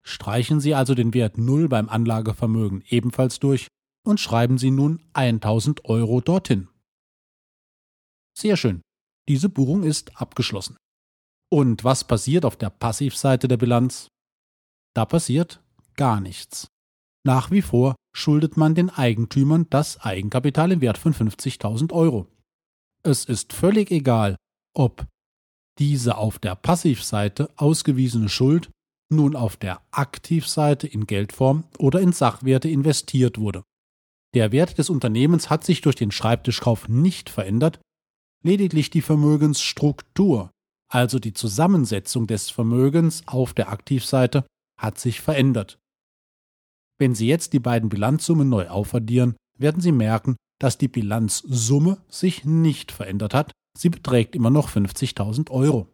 Streichen 0.03 0.61
Sie 0.61 0.75
also 0.75 0.95
den 0.95 1.15
Wert 1.15 1.39
0 1.39 1.69
beim 1.69 1.89
Anlagevermögen 1.89 2.85
ebenfalls 2.89 3.41
durch 3.41 3.69
und 4.05 4.21
schreiben 4.21 4.59
Sie 4.59 4.71
nun 4.71 5.01
1000 5.15 5.87
Euro 5.87 6.21
dorthin. 6.21 6.69
Sehr 8.37 8.57
schön. 8.57 8.83
Diese 9.29 9.49
Buchung 9.49 9.83
ist 9.85 10.21
abgeschlossen. 10.21 10.77
Und 11.51 11.85
was 11.85 12.05
passiert 12.05 12.45
auf 12.45 12.57
der 12.57 12.71
Passivseite 12.71 13.49
der 13.49 13.57
Bilanz? 13.57 14.09
Da 14.95 15.07
passiert 15.07 15.63
gar 15.97 16.21
nichts. 16.21 16.67
Nach 17.27 17.51
wie 17.51 17.63
vor 17.63 17.97
schuldet 18.15 18.57
man 18.57 18.75
den 18.75 18.91
Eigentümern 18.91 19.67
das 19.71 20.01
Eigenkapital 20.01 20.73
im 20.73 20.81
Wert 20.81 20.99
von 20.99 21.15
50.000 21.15 21.93
Euro. 21.93 22.27
Es 23.03 23.25
ist 23.25 23.53
völlig 23.53 23.91
egal, 23.91 24.37
ob 24.75 25.07
diese 25.79 26.17
auf 26.17 26.39
der 26.39 26.55
Passivseite 26.55 27.51
ausgewiesene 27.57 28.29
Schuld 28.29 28.71
nun 29.13 29.37
auf 29.37 29.57
der 29.57 29.81
Aktivseite 29.91 30.87
in 30.87 31.07
Geldform 31.07 31.65
oder 31.79 32.01
in 32.01 32.13
Sachwerte 32.13 32.69
investiert 32.69 33.39
wurde. 33.39 33.63
Der 34.35 34.53
Wert 34.53 34.79
des 34.79 34.91
Unternehmens 34.91 35.51
hat 35.51 35.65
sich 35.65 35.81
durch 35.81 35.97
den 35.97 36.11
Schreibtischkauf 36.11 36.89
nicht 36.89 37.31
verändert, 37.31 37.81
lediglich 38.43 38.91
die 38.91 39.03
Vermögensstruktur, 39.03 40.51
also 40.91 41.19
die 41.19 41.33
Zusammensetzung 41.33 42.27
des 42.27 42.51
Vermögens 42.51 43.27
auf 43.27 43.55
der 43.55 43.71
Aktivseite, 43.71 44.45
hat 44.81 44.99
sich 44.99 45.21
verändert. 45.21 45.79
Wenn 46.99 47.15
Sie 47.15 47.27
jetzt 47.27 47.53
die 47.53 47.61
beiden 47.61 47.89
Bilanzsummen 47.89 48.49
neu 48.49 48.69
aufaddieren, 48.69 49.37
werden 49.59 49.81
Sie 49.81 49.93
merken, 49.93 50.37
dass 50.59 50.79
die 50.79 50.89
Bilanzsumme 50.89 51.99
sich 52.09 52.45
nicht 52.45 52.93
verändert 52.93 53.35
hat, 53.35 53.53
sie 53.77 53.91
beträgt 53.91 54.35
immer 54.35 54.51
noch 54.51 54.71
50.000 54.71 55.51
Euro. 55.51 55.89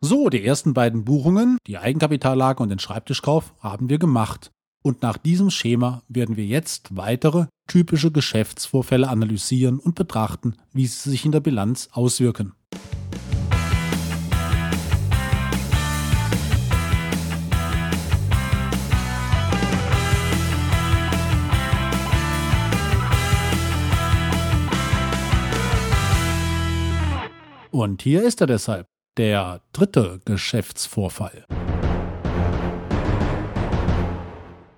So, 0.00 0.28
die 0.28 0.44
ersten 0.44 0.74
beiden 0.74 1.04
Buchungen, 1.04 1.58
die 1.66 1.78
Eigenkapitallage 1.78 2.62
und 2.62 2.68
den 2.68 2.78
Schreibtischkauf, 2.78 3.54
haben 3.60 3.88
wir 3.88 3.98
gemacht. 3.98 4.50
Und 4.84 5.02
nach 5.02 5.16
diesem 5.16 5.50
Schema 5.50 6.02
werden 6.08 6.36
wir 6.36 6.44
jetzt 6.44 6.96
weitere 6.96 7.46
typische 7.66 8.12
Geschäftsvorfälle 8.12 9.08
analysieren 9.08 9.80
und 9.80 9.96
betrachten, 9.96 10.54
wie 10.72 10.86
sie 10.86 11.10
sich 11.10 11.24
in 11.24 11.32
der 11.32 11.40
Bilanz 11.40 11.88
auswirken. 11.90 12.52
Und 27.76 28.00
hier 28.00 28.22
ist 28.22 28.40
er 28.40 28.46
deshalb, 28.46 28.86
der 29.18 29.60
dritte 29.72 30.22
Geschäftsvorfall. 30.24 31.44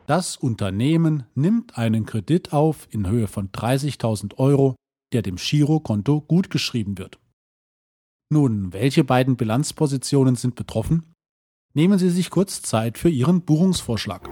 Das 0.08 0.36
Unternehmen 0.36 1.22
nimmt 1.36 1.78
einen 1.78 2.06
Kredit 2.06 2.52
auf 2.52 2.88
in 2.90 3.08
Höhe 3.08 3.28
von 3.28 3.50
30.000 3.50 4.38
Euro, 4.38 4.74
der 5.12 5.22
dem 5.22 5.36
Girokonto 5.36 6.22
gutgeschrieben 6.22 6.98
wird. 6.98 7.20
Nun, 8.30 8.72
welche 8.72 9.04
beiden 9.04 9.36
Bilanzpositionen 9.36 10.34
sind 10.34 10.56
betroffen? 10.56 11.12
Nehmen 11.74 12.00
Sie 12.00 12.10
sich 12.10 12.30
kurz 12.30 12.62
Zeit 12.62 12.98
für 12.98 13.10
Ihren 13.10 13.42
Buchungsvorschlag. 13.42 14.28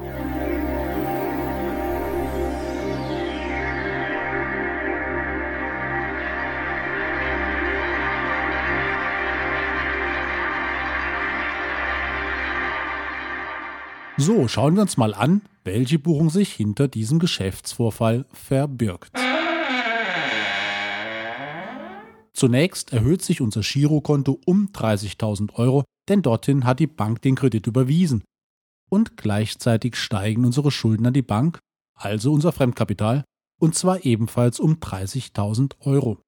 So, 14.18 14.48
schauen 14.48 14.76
wir 14.76 14.82
uns 14.82 14.96
mal 14.96 15.12
an, 15.12 15.42
welche 15.64 15.98
Buchung 15.98 16.30
sich 16.30 16.52
hinter 16.52 16.88
diesem 16.88 17.18
Geschäftsvorfall 17.18 18.24
verbirgt. 18.32 19.12
Zunächst 22.32 22.94
erhöht 22.94 23.20
sich 23.20 23.42
unser 23.42 23.60
Girokonto 23.60 24.40
um 24.46 24.70
30.000 24.72 25.54
Euro, 25.54 25.84
denn 26.08 26.22
dorthin 26.22 26.64
hat 26.64 26.80
die 26.80 26.86
Bank 26.86 27.20
den 27.22 27.34
Kredit 27.34 27.66
überwiesen. 27.66 28.24
Und 28.88 29.18
gleichzeitig 29.18 29.96
steigen 29.96 30.46
unsere 30.46 30.70
Schulden 30.70 31.06
an 31.06 31.14
die 31.14 31.22
Bank, 31.22 31.58
also 31.94 32.32
unser 32.32 32.52
Fremdkapital, 32.52 33.24
und 33.60 33.74
zwar 33.74 34.06
ebenfalls 34.06 34.60
um 34.60 34.76
30.000 34.76 35.74
Euro. 35.80 36.22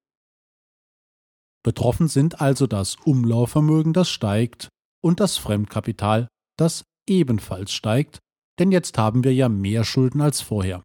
Betroffen 1.63 2.07
sind 2.07 2.39
also 2.39 2.67
das 2.67 2.97
Umlaufvermögen, 2.97 3.93
das 3.93 4.09
steigt, 4.09 4.69
und 5.01 5.19
das 5.19 5.37
Fremdkapital, 5.37 6.27
das 6.57 6.83
ebenfalls 7.09 7.73
steigt, 7.73 8.19
denn 8.59 8.71
jetzt 8.71 8.97
haben 8.97 9.23
wir 9.23 9.33
ja 9.33 9.49
mehr 9.49 9.83
Schulden 9.83 10.21
als 10.21 10.41
vorher. 10.41 10.83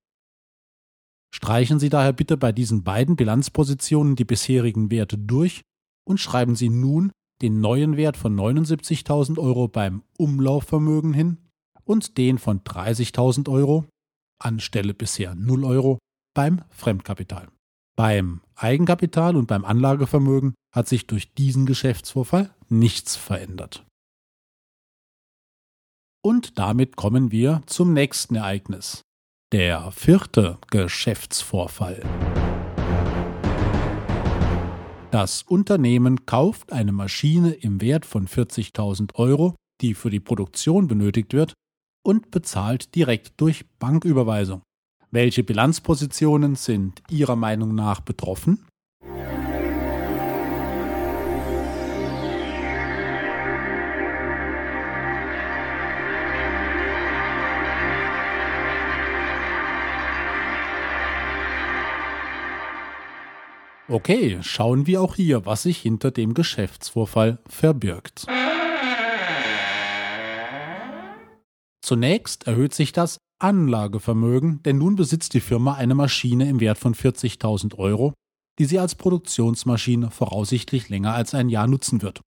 Streichen 1.35 1.81
Sie 1.81 1.89
daher 1.89 2.13
bitte 2.13 2.37
bei 2.37 2.53
diesen 2.53 2.85
beiden 2.85 3.17
Bilanzpositionen 3.17 4.15
die 4.15 4.25
bisherigen 4.25 4.91
Werte 4.91 5.19
durch 5.19 5.63
und 6.05 6.21
schreiben 6.21 6.55
Sie 6.55 6.69
nun 6.69 7.11
den 7.43 7.61
neuen 7.61 7.97
Wert 7.97 8.17
von 8.17 8.37
79.000 8.37 9.39
Euro 9.39 9.67
beim 9.67 10.03
Umlaufvermögen 10.17 11.13
hin 11.13 11.39
und 11.85 12.17
den 12.19 12.39
von 12.39 12.61
30.000 12.61 13.51
Euro 13.51 13.85
anstelle 14.39 14.95
bisher 14.95 15.35
0 15.35 15.65
Euro 15.65 15.99
beim 16.35 16.63
Fremdkapital. 16.71 17.49
Beim 17.97 18.41
Eigenkapital 18.55 19.37
und 19.37 19.47
beim 19.47 19.65
Anlagevermögen 19.65 20.55
hat 20.75 20.89
sich 20.89 21.07
durch 21.07 21.35
diesen 21.35 21.67
Geschäftsvorfall 21.67 22.55
nichts 22.69 23.17
verändert. 23.17 23.85
Und 26.25 26.59
damit 26.59 26.97
kommen 26.97 27.33
wir 27.33 27.61
zum 27.67 27.93
nächsten 27.93 28.37
Ereignis. 28.37 29.03
Der 29.53 29.91
vierte 29.91 30.57
Geschäftsvorfall. 30.71 32.03
Das 35.11 35.43
Unternehmen 35.43 36.25
kauft 36.25 36.73
eine 36.73 36.93
Maschine 36.93 37.53
im 37.53 37.83
Wert 37.83 38.07
von 38.07 38.27
40.000 38.27 39.17
Euro, 39.17 39.55
die 39.83 39.93
für 39.93 40.09
die 40.09 40.19
Produktion 40.19 40.89
benötigt 40.89 41.35
wird, 41.35 41.53
und 42.03 42.31
bezahlt 42.31 42.95
direkt 42.95 43.39
durch 43.39 43.67
Banküberweisung. 43.79 44.63
Welche 45.11 45.45
Bilanzpositionen 45.45 46.55
sind 46.55 47.03
Ihrer 47.11 47.37
Meinung 47.37 47.75
nach 47.75 48.01
betroffen? 48.01 48.67
Okay, 63.87 64.39
schauen 64.41 64.87
wir 64.87 65.03
auch 65.03 65.15
hier, 65.15 65.45
was 65.45 65.65
sich 65.65 65.79
hinter 65.79 66.11
dem 66.11 66.33
Geschäftsvorfall 66.33 67.39
verbirgt. 67.47 68.27
Zunächst 71.83 72.47
erhöht 72.47 72.73
sich 72.73 72.93
das 72.93 73.19
Anlagevermögen, 73.39 74.63
denn 74.63 74.79
nun 74.79 74.97
besitzt 74.97 75.35
die 75.35 75.41
Firma 75.41 75.75
eine 75.75 75.95
Maschine 75.95 76.49
im 76.49 76.61
Wert 76.61 76.79
von 76.79 76.95
40.000 76.95 77.77
Euro, 77.77 78.15
die 78.59 78.65
sie 78.65 78.79
als 78.79 78.95
Produktionsmaschine 78.95 80.11
voraussichtlich 80.11 80.89
länger 80.89 81.13
als 81.13 81.35
ein 81.35 81.51
Jahr 81.51 81.67
nutzen 81.67 82.01
wird. 82.01 82.23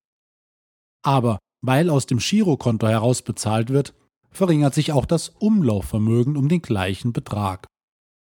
Aber 1.03 1.39
weil 1.65 1.89
aus 1.89 2.05
dem 2.05 2.19
Girokonto 2.19 2.87
heraus 2.87 3.23
bezahlt 3.23 3.69
wird, 3.69 3.95
verringert 4.29 4.75
sich 4.75 4.91
auch 4.91 5.05
das 5.05 5.29
Umlaufvermögen 5.29 6.37
um 6.37 6.49
den 6.49 6.61
gleichen 6.61 7.13
Betrag. 7.13 7.65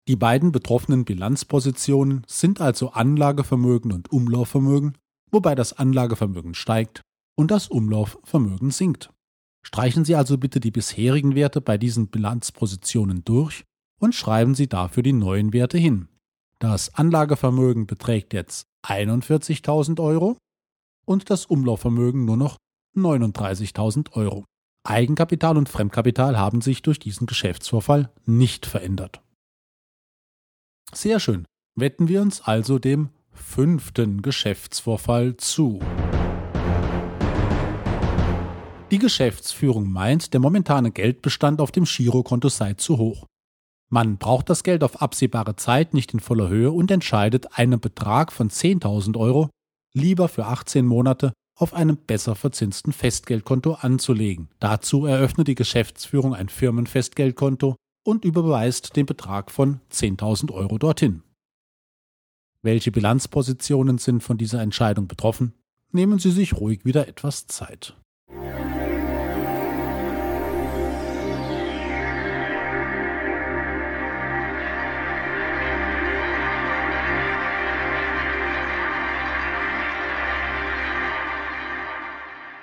Die 0.09 0.17
beiden 0.17 0.53
betroffenen 0.53 1.05
Bilanzpositionen 1.05 2.23
sind 2.29 2.61
also 2.61 2.91
Anlagevermögen 2.91 3.91
und 3.93 4.13
Umlaufvermögen, 4.13 4.97
wobei 5.33 5.57
das 5.57 5.73
Anlagevermögen 5.73 6.55
steigt 6.55 7.01
und 7.37 7.51
das 7.51 7.69
Umlaufvermögen 7.69 8.71
sinkt. 8.71 9.11
Streichen 9.65 10.05
Sie 10.05 10.15
also 10.15 10.39
bitte 10.39 10.61
die 10.61 10.71
bisherigen 10.71 11.35
Werte 11.35 11.61
bei 11.61 11.77
diesen 11.77 12.07
Bilanzpositionen 12.07 13.25
durch 13.25 13.65
und 13.99 14.15
schreiben 14.15 14.55
Sie 14.55 14.69
dafür 14.69 15.03
die 15.03 15.13
neuen 15.13 15.53
Werte 15.53 15.77
hin. 15.77 16.09
Das 16.61 16.95
Anlagevermögen 16.95 17.89
beträgt 17.89 18.33
jetzt 18.33 18.69
41.000 18.87 20.01
Euro 20.01 20.39
und 21.05 21.31
das 21.31 21.47
Umlaufvermögen 21.47 22.25
nur 22.25 22.37
noch 22.37 22.59
39.000 22.97 24.13
Euro. 24.13 24.45
Eigenkapital 24.85 25.57
und 25.59 25.69
Fremdkapital 25.69 26.39
haben 26.39 26.61
sich 26.61 26.83
durch 26.83 27.01
diesen 27.01 27.27
Geschäftsvorfall 27.27 28.13
nicht 28.25 28.67
verändert. 28.67 29.21
Sehr 30.93 31.21
schön. 31.21 31.45
Wetten 31.75 32.09
wir 32.09 32.23
uns 32.23 32.41
also 32.41 32.79
dem 32.79 33.11
fünften 33.33 34.23
Geschäftsvorfall 34.23 35.37
zu. 35.37 35.81
Die 38.91 38.99
Geschäftsführung 38.99 39.91
meint, 39.91 40.33
der 40.33 40.41
momentane 40.41 40.93
Geldbestand 40.93 41.61
auf 41.61 41.73
dem 41.73 41.85
Girokonto 41.85 42.49
sei 42.49 42.75
zu 42.75 42.99
hoch. 42.99 43.27
Man 43.89 44.17
braucht 44.17 44.49
das 44.49 44.63
Geld 44.63 44.83
auf 44.83 45.03
absehbare 45.03 45.57
Zeit 45.57 45.93
nicht 45.93 46.15
in 46.15 46.21
voller 46.21 46.49
Höhe 46.49 46.71
und 46.71 46.91
entscheidet, 46.91 47.59
einen 47.59 47.81
Betrag 47.81 48.33
von 48.33 48.49
10.000 48.49 49.17
Euro 49.17 49.51
lieber 49.93 50.29
für 50.29 50.47
18 50.47 50.87
Monate 50.87 51.33
auf 51.57 51.75
einem 51.75 51.97
besser 51.97 52.35
verzinsten 52.35 52.93
Festgeldkonto 52.93 53.75
anzulegen. 53.75 54.49
Dazu 54.61 55.07
eröffnet 55.07 55.49
die 55.49 55.55
Geschäftsführung 55.55 56.35
ein 56.35 56.49
Firmenfestgeldkonto 56.49 57.77
und 58.07 58.25
überweist 58.25 58.95
den 58.97 59.05
Betrag 59.05 59.51
von 59.51 59.81
10.000 59.93 60.53
Euro 60.53 60.79
dorthin. 60.79 61.23
Welche 62.63 62.93
Bilanzpositionen 62.93 63.99
sind 63.99 64.23
von 64.23 64.39
dieser 64.39 64.63
Entscheidung 64.63 65.09
betroffen? 65.09 65.55
Nehmen 65.93 66.19
Sie 66.19 66.31
sich 66.31 66.55
ruhig 66.55 66.85
wieder 66.85 67.09
etwas 67.09 67.47
Zeit. 67.47 67.97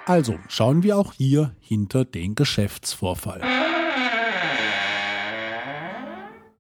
Also 0.06 0.38
schauen 0.50 0.84
wir 0.84 0.98
auch 0.98 1.14
hier 1.14 1.56
hinter 1.62 2.04
den 2.04 2.36
Geschäftsvorfall. 2.36 3.42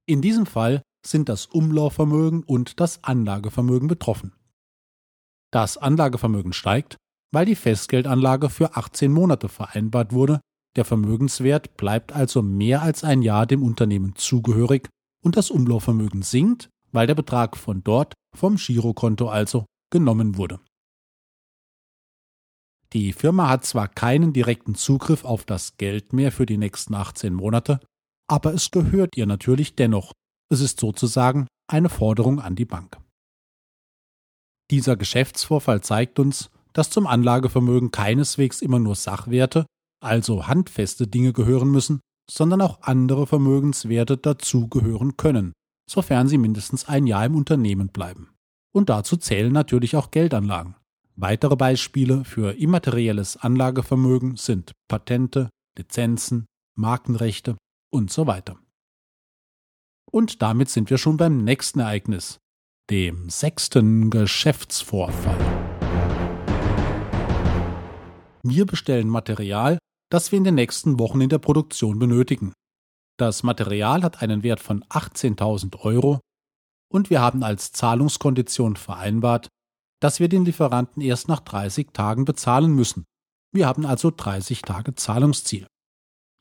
In 0.06 0.22
diesem 0.22 0.46
Fall 0.46 0.82
sind 1.06 1.30
das 1.30 1.46
Umlaufvermögen 1.46 2.44
und 2.44 2.80
das 2.80 3.04
Anlagevermögen 3.04 3.88
betroffen. 3.88 4.34
Das 5.52 5.78
Anlagevermögen 5.78 6.54
steigt, 6.54 6.98
weil 7.32 7.46
die 7.46 7.56
Festgeldanlage 7.56 8.50
für 8.50 8.76
18 8.76 9.12
Monate 9.12 9.50
vereinbart 9.50 10.12
wurde. 10.12 10.40
Der 10.76 10.86
Vermögenswert 10.86 11.78
bleibt 11.78 12.12
also 12.14 12.42
mehr 12.42 12.82
als 12.82 13.04
ein 13.04 13.22
Jahr 13.22 13.46
dem 13.46 13.64
Unternehmen 13.64 14.16
zugehörig 14.16 14.90
und 15.24 15.38
das 15.38 15.52
Umlaufvermögen 15.52 16.22
sinkt, 16.22 16.70
weil 16.92 17.08
der 17.08 17.16
Betrag 17.16 17.56
von 17.56 17.84
dort 17.84 18.14
vom 18.36 18.56
Girokonto 18.56 19.30
also 19.30 19.66
genommen 19.92 20.38
wurde. 20.38 20.60
Die 22.94 23.14
Firma 23.14 23.50
hat 23.50 23.66
zwar 23.66 23.88
keinen 23.88 24.34
direkten 24.34 24.76
Zugriff 24.76 25.26
auf 25.26 25.46
das 25.46 25.78
Geld 25.78 26.14
mehr 26.14 26.32
für 26.32 26.46
die 26.46 26.58
nächsten 26.58 26.94
18 26.94 27.34
Monate, 27.34 27.80
aber 28.28 28.54
es 28.54 28.72
gehört 28.72 29.16
ihr 29.16 29.26
natürlich 29.26 29.76
dennoch. 29.76 30.14
Es 30.50 30.62
ist 30.62 30.80
sozusagen 30.80 31.48
eine 31.68 31.90
Forderung 31.90 32.40
an 32.40 32.56
die 32.56 32.66
Bank. 32.66 32.98
Dieser 34.72 34.96
Geschäftsvorfall 34.96 35.82
zeigt 35.82 36.20
uns, 36.20 36.50
dass 36.74 36.90
zum 36.90 37.08
Anlagevermögen 37.08 37.92
keineswegs 37.92 38.62
immer 38.62 38.80
nur 38.80 38.96
Sachwerte, 38.96 39.66
also 40.02 40.48
handfeste 40.48 41.08
Dinge 41.08 41.34
gehören 41.34 41.70
müssen, 41.70 42.00
sondern 42.30 42.62
auch 42.62 42.82
andere 42.82 43.28
Vermögenswerte 43.28 44.18
dazugehören 44.18 45.18
können, 45.18 45.54
sofern 45.90 46.28
sie 46.28 46.38
mindestens 46.38 46.88
ein 46.88 47.06
Jahr 47.06 47.26
im 47.26 47.36
Unternehmen 47.36 47.90
bleiben. 47.90 48.30
Und 48.74 48.90
dazu 48.90 49.18
zählen 49.18 49.54
natürlich 49.54 49.96
auch 49.96 50.10
Geldanlagen. 50.10 50.76
Weitere 51.16 51.56
Beispiele 51.56 52.26
für 52.26 52.58
immaterielles 52.58 53.38
Anlagevermögen 53.38 54.36
sind 54.36 54.72
Patente, 54.88 55.50
Lizenzen, 55.78 56.46
Markenrechte 56.76 57.56
und 57.94 58.12
so 58.12 58.28
weiter. 58.28 58.58
Und 60.12 60.42
damit 60.42 60.70
sind 60.70 60.90
wir 60.90 60.98
schon 60.98 61.18
beim 61.18 61.38
nächsten 61.44 61.80
Ereignis, 61.80 62.40
dem 62.90 63.30
sechsten 63.30 64.10
Geschäftsvorfall. 64.10 65.40
Wir 68.44 68.66
bestellen 68.66 69.08
Material, 69.08 69.78
das 70.10 70.32
wir 70.32 70.38
in 70.38 70.44
den 70.44 70.56
nächsten 70.56 71.00
Wochen 71.00 71.22
in 71.22 71.30
der 71.30 71.38
Produktion 71.38 72.00
benötigen. 72.00 72.54
Das 73.18 73.44
Material 73.44 74.04
hat 74.04 74.22
einen 74.22 74.44
Wert 74.44 74.60
von 74.60 74.84
18.000 74.86 75.80
Euro 75.82 76.20
und 76.92 77.10
wir 77.10 77.22
haben 77.22 77.44
als 77.44 77.72
Zahlungskondition 77.72 78.76
vereinbart, 78.76 79.48
dass 80.02 80.20
wir 80.20 80.30
den 80.30 80.46
Lieferanten 80.46 81.02
erst 81.02 81.28
nach 81.28 81.40
30 81.40 81.94
Tagen 81.94 82.26
bezahlen 82.26 82.74
müssen. 82.76 83.06
Wir 83.54 83.68
haben 83.68 83.86
also 83.86 84.12
30 84.12 84.64
Tage 84.64 84.96
Zahlungsziel. 84.96 85.68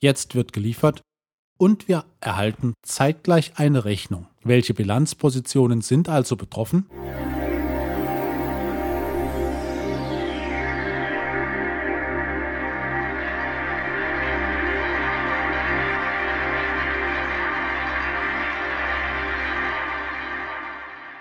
Jetzt 0.02 0.34
wird 0.34 0.52
geliefert 0.52 1.02
und 1.58 1.88
wir 1.88 2.04
erhalten 2.20 2.74
zeitgleich 2.82 3.52
eine 3.56 3.84
Rechnung. 3.84 4.26
Welche 4.42 4.74
Bilanzpositionen 4.74 5.80
sind 5.80 6.08
also 6.08 6.36
betroffen? 6.36 6.86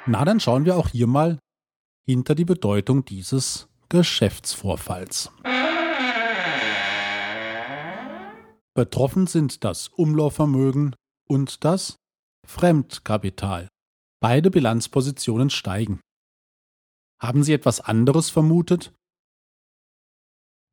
Na, 0.08 0.26
dann 0.26 0.40
schauen 0.40 0.66
wir 0.66 0.76
auch 0.78 0.90
hier 0.90 1.08
mal 1.08 1.38
hinter 2.06 2.36
die 2.36 2.46
Bedeutung 2.46 3.06
dieses 3.06 3.70
Geschäftsvorfalls. 3.88 5.32
Betroffen 8.74 9.28
sind 9.28 9.66
das 9.66 9.90
Umlaufvermögen 9.90 10.96
und 11.28 11.66
das 11.66 11.98
Fremdkapital. 12.48 13.68
Beide 14.22 14.50
Bilanzpositionen 14.50 15.50
steigen. 15.50 16.00
Haben 17.22 17.44
Sie 17.44 17.52
etwas 17.52 17.82
anderes 17.82 18.30
vermutet? 18.30 18.94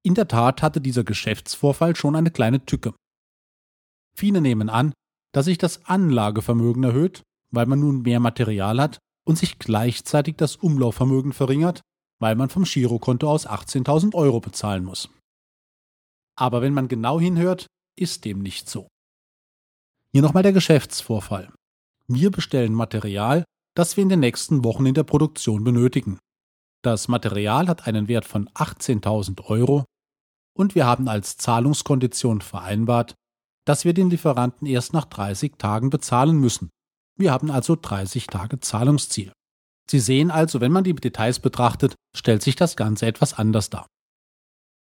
In 0.05 0.15
der 0.15 0.29
Tat 0.29 0.63
hatte 0.63 0.81
dieser 0.81 1.03
Geschäftsvorfall 1.03 1.97
schon 1.97 2.15
eine 2.15 2.31
kleine 2.31 2.65
Tücke. 2.65 2.95
Viele 4.15 4.41
nehmen 4.41 4.71
an, 4.71 4.93
dass 5.33 5.47
sich 5.47 5.59
das 5.59 5.85
Anlagevermögen 5.87 6.85
erhöht, 6.85 7.23
weil 7.51 7.67
man 7.67 7.81
nun 7.81 8.03
mehr 8.03 8.21
Material 8.21 8.81
hat 8.81 8.99
und 9.27 9.39
sich 9.39 9.59
gleichzeitig 9.59 10.37
das 10.37 10.55
Umlaufvermögen 10.57 11.33
verringert, 11.33 11.83
weil 12.21 12.37
man 12.37 12.49
vom 12.49 12.63
Girokonto 12.63 13.29
aus 13.29 13.47
18.000 13.47 14.15
Euro 14.15 14.41
bezahlen 14.41 14.85
muss. 14.85 15.11
Aber 16.37 16.63
wenn 16.63 16.75
man 16.75 16.87
genau 16.87 17.19
hinhört, 17.19 17.67
ist 17.99 18.25
dem 18.25 18.41
nicht 18.41 18.69
so. 18.69 18.89
Hier 20.13 20.23
nochmal 20.23 20.43
der 20.43 20.53
Geschäftsvorfall. 20.53 21.53
Wir 22.07 22.31
bestellen 22.31 22.73
Material, 22.73 23.45
das 23.75 23.97
wir 23.97 24.03
in 24.03 24.09
den 24.09 24.21
nächsten 24.21 24.65
Wochen 24.65 24.87
in 24.87 24.95
der 24.95 25.05
Produktion 25.05 25.65
benötigen. 25.65 26.19
Das 26.83 27.09
Material 27.09 27.69
hat 27.69 27.87
einen 27.87 28.09
Wert 28.09 28.25
von 28.25 28.49
18.000 28.51 29.45
Euro 29.47 29.85
und 30.57 30.75
wir 30.75 30.87
haben 30.87 31.09
als 31.09 31.37
Zahlungskondition 31.37 32.41
vereinbart, 32.41 33.15
dass 33.67 33.85
wir 33.85 33.93
den 33.93 34.11
Lieferanten 34.11 34.67
erst 34.67 34.93
nach 34.93 35.05
30 35.05 35.57
Tagen 35.59 35.91
bezahlen 35.91 36.39
müssen, 36.39 36.71
wir 37.19 37.33
haben 37.33 37.51
also 37.51 37.75
30 37.75 38.29
Tage 38.29 38.61
Zahlungsziel. 38.61 39.33
Sie 39.91 39.99
sehen 39.99 40.31
also, 40.31 40.61
wenn 40.61 40.71
man 40.71 40.85
die 40.85 40.95
Details 40.95 41.41
betrachtet, 41.41 41.97
stellt 42.17 42.43
sich 42.43 42.55
das 42.55 42.77
Ganze 42.77 43.07
etwas 43.07 43.35
anders 43.35 43.71
dar. 43.71 43.87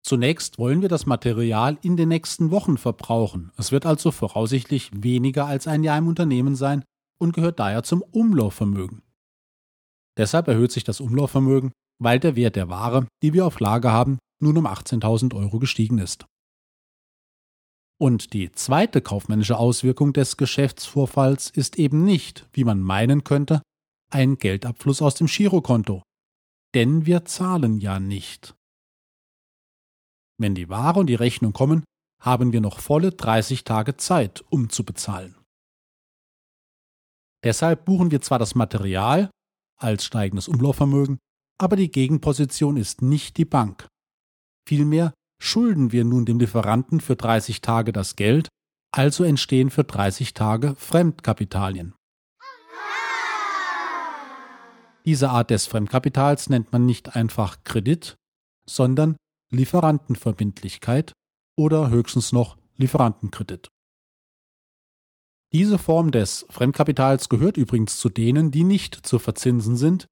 Zunächst 0.07 0.59
wollen 0.59 0.83
wir 0.83 0.90
das 0.90 1.07
Material 1.07 1.79
in 1.81 1.97
den 1.97 2.11
nächsten 2.11 2.51
Wochen 2.51 2.77
verbrauchen. 2.77 3.53
Es 3.57 3.73
wird 3.73 3.87
also 3.87 4.11
voraussichtlich 4.11 4.90
weniger 4.95 5.47
als 5.47 5.67
ein 5.67 5.83
Jahr 5.83 5.97
im 5.97 6.09
Unternehmen 6.09 6.57
sein 6.57 6.85
und 7.19 7.33
gehört 7.33 7.59
daher 7.59 7.83
zum 7.85 8.03
Umlaufvermögen. 8.03 9.03
Deshalb 10.19 10.47
erhöht 10.47 10.73
sich 10.73 10.85
das 10.85 11.01
Umlaufvermögen, 11.01 11.73
weil 11.99 12.21
der 12.21 12.37
Wert 12.37 12.57
der 12.57 12.69
Ware, 12.69 13.09
die 13.23 13.33
wir 13.33 13.47
auf 13.47 13.61
Lager 13.61 13.93
haben, 13.93 14.19
nun 14.43 14.59
um 14.59 14.67
18.000 14.67 15.35
Euro 15.35 15.59
gestiegen 15.59 15.99
ist. 15.99 16.27
Und 17.99 18.35
die 18.35 18.53
zweite 18.53 19.01
kaufmännische 19.01 19.57
Auswirkung 19.57 20.12
des 20.12 20.37
Geschäftsvorfalls 20.37 21.49
ist 21.49 21.79
eben 21.79 22.05
nicht, 22.05 22.47
wie 22.53 22.64
man 22.64 22.81
meinen 22.81 23.25
könnte, 23.25 23.62
ein 24.11 24.37
Geldabfluss 24.37 25.01
aus 25.01 25.14
dem 25.14 25.29
Girokonto. 25.29 26.03
Denn 26.75 27.07
wir 27.07 27.25
zahlen 27.25 27.79
ja 27.79 28.01
nicht. 28.01 28.55
Wenn 30.38 30.55
die 30.55 30.68
Ware 30.68 31.01
und 31.01 31.07
die 31.07 31.14
Rechnung 31.14 31.53
kommen, 31.53 31.85
haben 32.20 32.53
wir 32.53 32.61
noch 32.61 32.81
volle 32.81 33.12
30 33.12 33.64
Tage 33.64 33.97
Zeit, 33.97 34.44
um 34.51 34.70
zu 34.70 34.85
bezahlen. 34.85 35.37
Deshalb 37.44 37.85
buchen 37.85 38.11
wir 38.11 38.23
zwar 38.23 38.38
das 38.38 38.55
Material 38.55 39.31
als 39.77 40.05
steigendes 40.05 40.49
Umlaufvermögen, 40.49 41.18
aber 41.59 41.77
die 41.77 41.90
Gegenposition 41.90 42.77
ist 42.77 43.03
nicht 43.03 43.37
die 43.37 43.44
Bank. 43.44 43.87
Vielmehr 44.66 45.12
schulden 45.40 45.92
wir 45.92 46.05
nun 46.05 46.25
dem 46.25 46.40
Lieferanten 46.40 47.01
für 47.01 47.16
30 47.16 47.61
Tage 47.61 47.92
das 47.92 48.16
Geld, 48.16 48.49
also 48.92 49.25
entstehen 49.25 49.70
für 49.70 49.85
30 49.85 50.33
Tage 50.33 50.75
Fremdkapitalien. 50.77 51.94
Diese 55.05 55.29
Art 55.29 55.51
des 55.51 55.66
Fremdkapitals 55.66 56.49
nennt 56.49 56.73
man 56.73 56.87
nicht 56.87 57.14
einfach 57.14 57.62
Kredit, 57.62 58.16
sondern 58.66 59.16
Lieferantenverbindlichkeit 59.55 61.12
oder 61.57 61.90
höchstens 61.90 62.33
noch 62.33 62.57
Lieferantenkredit. 62.77 63.69
Diese 65.53 65.79
Form 65.79 66.11
des 66.11 66.47
Fremdkapitals 66.51 67.29
gehört 67.29 67.57
übrigens 67.57 67.99
zu 67.99 68.09
denen, 68.09 68.51
die 68.51 68.64
nicht 68.64 69.07
zu 69.07 69.21
verzinsen 69.21 69.77
sind. 69.77 70.07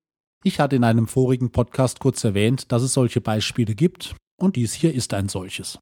Ich 0.45 0.61
hatte 0.61 0.77
in 0.77 0.85
einem 0.85 1.09
vorigen 1.09 1.51
Podcast 1.51 1.99
kurz 1.99 2.23
erwähnt, 2.23 2.71
dass 2.71 2.83
es 2.83 2.95
solche 2.95 3.21
Beispiele 3.21 3.75
gibt, 3.75 4.15
und 4.41 4.57
dies 4.57 4.73
hier 4.73 4.95
ist 4.95 5.15
ein 5.15 5.29
solches. 5.29 5.79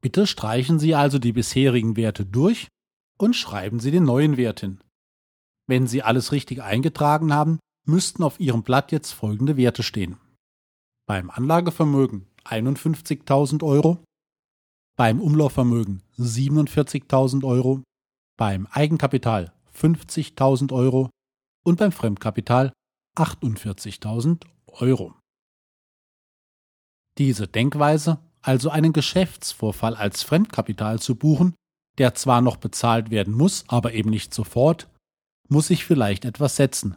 Bitte 0.00 0.26
streichen 0.26 0.78
Sie 0.78 0.94
also 0.94 1.18
die 1.18 1.32
bisherigen 1.32 1.96
Werte 1.96 2.24
durch 2.24 2.68
und 3.18 3.34
schreiben 3.34 3.80
Sie 3.80 3.90
den 3.90 4.04
neuen 4.04 4.36
Wert 4.36 4.60
hin. 4.60 4.80
Wenn 5.66 5.86
Sie 5.86 6.02
alles 6.02 6.32
richtig 6.32 6.62
eingetragen 6.62 7.34
haben, 7.34 7.58
müssten 7.84 8.22
auf 8.22 8.38
Ihrem 8.38 8.62
Blatt 8.62 8.92
jetzt 8.92 9.12
folgende 9.12 9.56
Werte 9.56 9.82
stehen. 9.82 10.18
Beim 11.06 11.30
Anlagevermögen 11.30 12.27
51.000 12.48 13.62
Euro, 13.62 14.02
beim 14.96 15.20
Umlaufvermögen 15.20 16.02
47.000 16.18 17.44
Euro, 17.44 17.82
beim 18.36 18.66
Eigenkapital 18.66 19.52
50.000 19.74 20.72
Euro 20.72 21.10
und 21.64 21.78
beim 21.78 21.92
Fremdkapital 21.92 22.72
48.000 23.16 24.44
Euro. 24.66 25.14
Diese 27.18 27.48
Denkweise, 27.48 28.18
also 28.40 28.70
einen 28.70 28.92
Geschäftsvorfall 28.92 29.94
als 29.94 30.22
Fremdkapital 30.22 31.00
zu 31.00 31.16
buchen, 31.16 31.54
der 31.98 32.14
zwar 32.14 32.40
noch 32.40 32.56
bezahlt 32.56 33.10
werden 33.10 33.34
muss, 33.34 33.64
aber 33.68 33.92
eben 33.92 34.10
nicht 34.10 34.32
sofort, 34.32 34.88
muss 35.48 35.66
sich 35.66 35.84
vielleicht 35.84 36.24
etwas 36.24 36.56
setzen. 36.56 36.96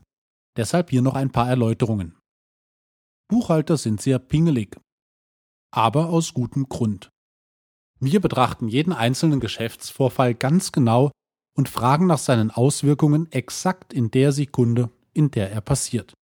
Deshalb 0.58 0.92
hier 0.92 1.02
noch 1.02 1.16
ein 1.16 1.32
paar 1.32 1.50
Erläuterungen. 1.50 2.18
Buchhalter 3.28 3.78
sind 3.78 4.02
sehr 4.02 4.20
pingelig. 4.20 4.78
Aber 5.72 6.10
aus 6.10 6.34
gutem 6.34 6.68
Grund. 6.70 7.10
Wir 8.00 8.20
betrachten 8.20 8.68
jeden 8.68 8.94
einzelnen 8.94 9.40
Geschäftsvorfall 9.40 10.34
ganz 10.34 10.72
genau 10.72 11.12
und 11.56 11.70
fragen 11.70 12.08
nach 12.08 12.18
seinen 12.18 12.52
Auswirkungen 12.52 13.32
exakt 13.32 13.94
in 13.94 14.12
der 14.12 14.32
Sekunde, 14.32 14.90
in 15.14 15.32
der 15.32 15.52
er 15.52 15.62
passiert. 15.62 16.14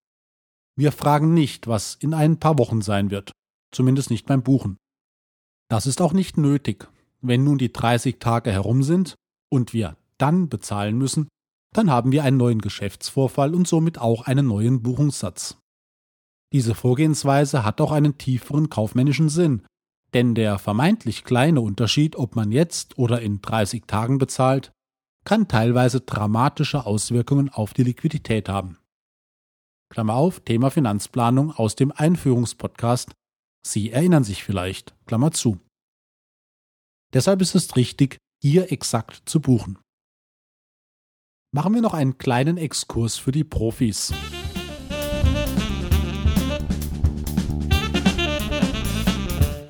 Wir 0.75 0.91
fragen 0.91 1.33
nicht, 1.33 1.67
was 1.67 1.95
in 1.95 2.13
ein 2.13 2.39
paar 2.39 2.57
Wochen 2.57 2.81
sein 2.81 3.11
wird, 3.11 3.31
zumindest 3.71 4.09
nicht 4.09 4.25
beim 4.25 4.43
Buchen. 4.43 4.77
Das 5.69 5.87
ist 5.87 6.01
auch 6.01 6.13
nicht 6.13 6.37
nötig. 6.37 6.87
Wenn 7.21 7.43
nun 7.43 7.57
die 7.57 7.71
30 7.71 8.19
Tage 8.19 8.51
herum 8.51 8.81
sind 8.81 9.15
und 9.51 9.73
wir 9.73 9.97
dann 10.17 10.49
bezahlen 10.49 10.97
müssen, 10.97 11.27
dann 11.73 11.91
haben 11.91 12.11
wir 12.11 12.23
einen 12.23 12.37
neuen 12.37 12.61
Geschäftsvorfall 12.61 13.53
und 13.53 13.67
somit 13.67 13.99
auch 13.99 14.23
einen 14.23 14.47
neuen 14.47 14.81
Buchungssatz. 14.81 15.58
Diese 16.51 16.73
Vorgehensweise 16.73 17.63
hat 17.63 17.79
auch 17.79 17.91
einen 17.91 18.17
tieferen 18.17 18.69
kaufmännischen 18.69 19.29
Sinn, 19.29 19.63
denn 20.13 20.33
der 20.33 20.57
vermeintlich 20.57 21.23
kleine 21.23 21.61
Unterschied, 21.61 22.15
ob 22.15 22.35
man 22.35 22.51
jetzt 22.51 22.97
oder 22.97 23.21
in 23.21 23.41
30 23.41 23.85
Tagen 23.85 24.17
bezahlt, 24.17 24.71
kann 25.25 25.47
teilweise 25.47 26.01
dramatische 26.01 26.85
Auswirkungen 26.85 27.49
auf 27.49 27.73
die 27.73 27.83
Liquidität 27.83 28.49
haben. 28.49 28.77
Klammer 29.91 30.15
auf, 30.15 30.39
Thema 30.39 30.71
Finanzplanung 30.71 31.51
aus 31.51 31.75
dem 31.75 31.91
Einführungspodcast. 31.91 33.11
Sie 33.65 33.91
erinnern 33.91 34.23
sich 34.23 34.43
vielleicht, 34.43 34.95
Klammer 35.05 35.31
zu. 35.31 35.59
Deshalb 37.13 37.41
ist 37.41 37.55
es 37.55 37.75
richtig, 37.75 38.17
hier 38.41 38.71
exakt 38.71 39.23
zu 39.25 39.41
buchen. 39.41 39.79
Machen 41.51 41.73
wir 41.73 41.81
noch 41.81 41.95
einen 41.95 42.19
kleinen 42.19 42.57
Exkurs 42.57 43.17
für 43.17 43.31
die 43.31 43.43
Profis. 43.43 44.13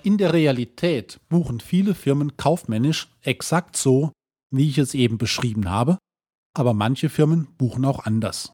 In 0.10 0.18
der 0.18 0.34
Realität 0.34 1.20
buchen 1.30 1.60
viele 1.60 1.94
Firmen 1.94 2.36
kaufmännisch 2.36 3.16
exakt 3.22 3.78
so, 3.78 4.12
wie 4.50 4.68
ich 4.68 4.80
es 4.80 4.96
eben 4.96 5.20
beschrieben 5.20 5.70
habe, 5.70 6.00
aber 6.58 6.74
manche 6.74 7.10
Firmen 7.10 7.48
buchen 7.58 7.86
auch 7.86 8.00
anders. 8.00 8.52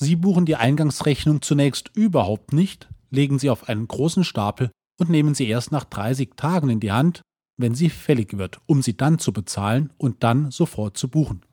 Sie 0.00 0.16
buchen 0.16 0.46
die 0.46 0.56
Eingangsrechnung 0.56 1.42
zunächst 1.42 1.94
überhaupt 1.94 2.54
nicht, 2.54 2.88
legen 3.10 3.38
sie 3.38 3.50
auf 3.50 3.68
einen 3.68 3.86
großen 3.86 4.24
Stapel 4.24 4.70
und 4.98 5.10
nehmen 5.10 5.34
sie 5.34 5.46
erst 5.46 5.72
nach 5.72 5.84
30 5.84 6.36
Tagen 6.36 6.70
in 6.70 6.80
die 6.80 6.92
Hand, 6.92 7.20
wenn 7.58 7.74
sie 7.74 7.90
fällig 7.90 8.38
wird, 8.38 8.58
um 8.64 8.80
sie 8.80 8.96
dann 8.96 9.18
zu 9.18 9.34
bezahlen 9.34 9.92
und 9.98 10.24
dann 10.24 10.50
sofort 10.50 10.96
zu 10.96 11.10
buchen. 11.10 11.44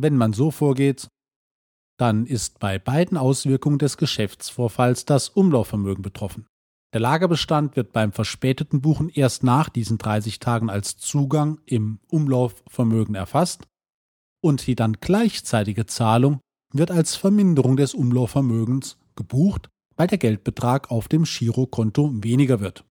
Wenn 0.00 0.16
man 0.16 0.32
so 0.32 0.50
vorgeht, 0.50 1.08
dann 1.98 2.24
ist 2.24 2.58
bei 2.58 2.78
beiden 2.78 3.18
Auswirkungen 3.18 3.78
des 3.78 3.98
Geschäftsvorfalls 3.98 5.04
das 5.04 5.28
Umlaufvermögen 5.28 6.00
betroffen. 6.00 6.46
Der 6.92 7.00
Lagerbestand 7.00 7.76
wird 7.76 7.92
beim 7.92 8.12
verspäteten 8.12 8.80
Buchen 8.80 9.08
erst 9.08 9.44
nach 9.44 9.68
diesen 9.68 9.98
30 9.98 10.40
Tagen 10.40 10.68
als 10.68 10.96
Zugang 10.96 11.60
im 11.64 12.00
Umlaufvermögen 12.08 13.14
erfasst 13.14 13.66
und 14.42 14.66
die 14.66 14.74
dann 14.74 14.94
gleichzeitige 14.94 15.86
Zahlung 15.86 16.40
wird 16.72 16.90
als 16.90 17.14
Verminderung 17.14 17.76
des 17.76 17.94
Umlaufvermögens 17.94 18.98
gebucht, 19.14 19.68
weil 19.96 20.08
der 20.08 20.18
Geldbetrag 20.18 20.90
auf 20.90 21.06
dem 21.06 21.24
Girokonto 21.24 22.10
weniger 22.24 22.60
wird. 22.60 22.84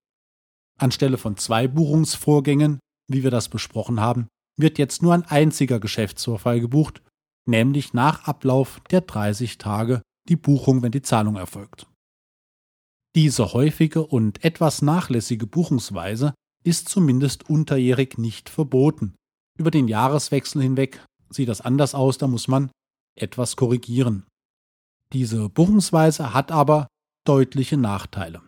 Anstelle 0.80 1.18
von 1.18 1.36
zwei 1.36 1.68
Buchungsvorgängen, 1.68 2.80
wie 3.10 3.24
wir 3.24 3.32
das 3.32 3.50
besprochen 3.50 4.00
haben, 4.00 4.28
wird 4.58 4.78
jetzt 4.78 5.02
nur 5.02 5.14
ein 5.14 5.24
einziger 5.24 5.80
Geschäftsvorfall 5.80 6.62
gebucht, 6.62 7.02
nämlich 7.46 7.94
nach 7.94 8.28
Ablauf 8.28 8.80
der 8.92 9.02
30 9.02 9.58
Tage 9.58 10.02
die 10.30 10.36
Buchung, 10.36 10.84
wenn 10.84 10.92
die 10.92 11.02
Zahlung 11.02 11.36
erfolgt. 11.36 11.89
Diese 13.16 13.54
häufige 13.54 14.06
und 14.06 14.44
etwas 14.44 14.84
nachlässige 14.84 15.48
Buchungsweise 15.48 16.36
ist 16.64 16.90
zumindest 16.90 17.50
unterjährig 17.50 18.20
nicht 18.20 18.50
verboten. 18.50 19.16
Über 19.58 19.72
den 19.72 19.88
Jahreswechsel 19.88 20.62
hinweg 20.62 21.04
sieht 21.30 21.50
das 21.50 21.62
anders 21.62 21.96
aus, 21.96 22.20
da 22.20 22.28
muss 22.28 22.48
man 22.48 22.70
etwas 23.16 23.56
korrigieren. 23.56 24.26
Diese 25.12 25.50
Buchungsweise 25.50 26.36
hat 26.36 26.52
aber 26.52 26.88
deutliche 27.26 27.78
Nachteile. 27.78 28.42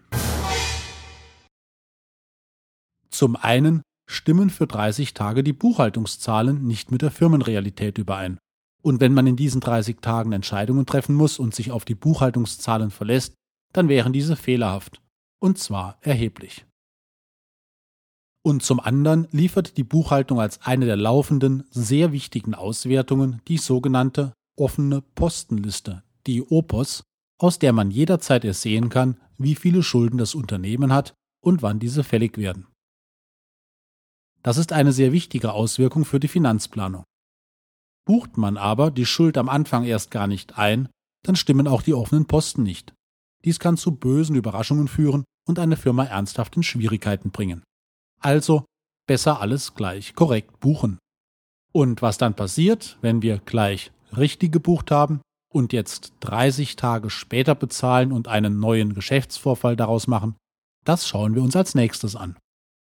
Zum 3.10 3.36
einen 3.36 3.82
stimmen 4.08 4.52
für 4.52 4.68
30 4.68 5.14
Tage 5.16 5.44
die 5.44 5.54
Buchhaltungszahlen 5.54 6.68
nicht 6.68 6.92
mit 6.92 7.02
der 7.02 7.12
Firmenrealität 7.12 7.98
überein. 7.98 8.38
Und 8.84 9.00
wenn 9.00 9.14
man 9.14 9.26
in 9.26 9.36
diesen 9.36 9.62
30 9.62 10.02
Tagen 10.02 10.34
Entscheidungen 10.34 10.86
treffen 10.86 11.16
muss 11.16 11.40
und 11.40 11.56
sich 11.56 11.72
auf 11.72 11.84
die 11.84 11.96
Buchhaltungszahlen 11.96 12.92
verlässt, 12.92 13.34
dann 13.74 13.90
wären 13.90 14.14
diese 14.14 14.36
fehlerhaft, 14.36 15.02
und 15.40 15.58
zwar 15.58 15.98
erheblich. 16.02 16.66
Und 18.44 18.64
zum 18.64 18.80
anderen 18.80 19.28
liefert 19.32 19.78
die 19.78 19.84
Buchhaltung 19.84 20.40
als 20.40 20.62
eine 20.62 20.86
der 20.86 20.98
laufenden, 20.98 21.64
sehr 21.70 22.12
wichtigen 22.12 22.56
Auswertungen 22.56 23.42
die 23.48 23.58
sogenannte 23.58 24.34
offene 24.58 25.02
Postenliste, 25.02 26.04
die 26.26 26.42
OPOS, 26.42 27.04
aus 27.40 27.60
der 27.60 27.74
man 27.74 27.92
jederzeit 27.92 28.44
ersehen 28.44 28.90
kann, 28.90 29.20
wie 29.38 29.56
viele 29.56 29.84
Schulden 29.84 30.18
das 30.18 30.36
Unternehmen 30.36 30.94
hat 30.94 31.14
und 31.44 31.62
wann 31.62 31.80
diese 31.80 32.04
fällig 32.04 32.38
werden. 32.38 32.68
Das 34.44 34.58
ist 34.58 34.74
eine 34.74 34.92
sehr 34.92 35.12
wichtige 35.12 35.54
Auswirkung 35.54 36.04
für 36.06 36.20
die 36.20 36.28
Finanzplanung. 36.28 37.04
Bucht 38.06 38.38
man 38.38 38.58
aber 38.58 38.90
die 38.90 39.06
Schuld 39.06 39.38
am 39.38 39.50
Anfang 39.50 39.84
erst 39.84 40.10
gar 40.10 40.26
nicht 40.26 40.58
ein, 40.58 40.90
dann 41.24 41.36
stimmen 41.36 41.68
auch 41.68 41.84
die 41.84 41.94
offenen 41.94 42.26
Posten 42.26 42.64
nicht. 42.64 42.94
Dies 43.44 43.60
kann 43.60 43.78
zu 43.78 43.92
bösen 43.92 44.36
Überraschungen 44.36 44.88
führen 44.88 45.24
und 45.48 45.58
eine 45.58 45.76
Firma 45.76 46.06
ernsthaft 46.06 46.56
in 46.56 46.64
Schwierigkeiten 46.64 47.32
bringen. 47.32 47.64
Also 48.22 48.66
besser 49.08 49.42
alles 49.42 49.74
gleich 49.74 50.14
korrekt 50.14 50.60
buchen. 50.60 51.00
Und 51.74 52.02
was 52.02 52.18
dann 52.18 52.36
passiert, 52.36 52.98
wenn 53.02 53.22
wir 53.22 53.40
gleich 53.40 53.92
richtig 54.16 54.52
gebucht 54.52 54.92
haben 54.92 55.22
und 55.52 55.74
jetzt 55.74 56.14
30 56.20 56.76
Tage 56.76 57.10
später 57.10 57.56
bezahlen 57.56 58.12
und 58.12 58.28
einen 58.28 58.60
neuen 58.60 58.94
Geschäftsvorfall 58.94 59.76
daraus 59.76 60.06
machen, 60.08 60.36
das 60.86 61.08
schauen 61.08 61.34
wir 61.34 61.42
uns 61.42 61.56
als 61.56 61.74
nächstes 61.74 62.16
an. 62.16 62.38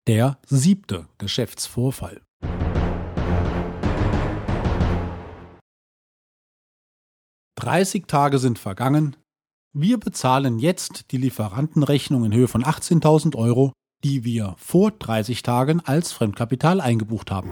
Der 0.07 0.37
siebte 0.45 1.07
Geschäftsvorfall. 1.17 2.21
Dreißig 7.57 8.05
Tage 8.05 8.37
sind 8.37 8.59
vergangen, 8.59 9.15
wir 9.77 9.99
bezahlen 9.99 10.57
jetzt 10.57 11.11
die 11.11 11.17
Lieferantenrechnung 11.17 12.23
in 12.23 12.33
Höhe 12.33 12.47
von 12.47 12.63
18.000 12.63 13.35
Euro, 13.35 13.73
die 14.05 14.23
wir 14.23 14.55
vor 14.57 14.91
30 14.91 15.43
Tagen 15.43 15.81
als 15.81 16.13
Fremdkapital 16.13 16.79
eingebucht 16.79 17.29
haben. 17.29 17.51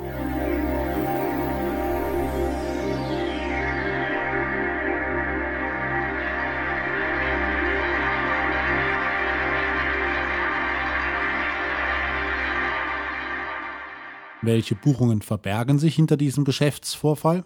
Welche 14.42 14.76
Buchungen 14.76 15.22
verbergen 15.22 15.78
sich 15.78 15.96
hinter 15.96 16.16
diesem 16.16 16.46
Geschäftsvorfall? 16.46 17.44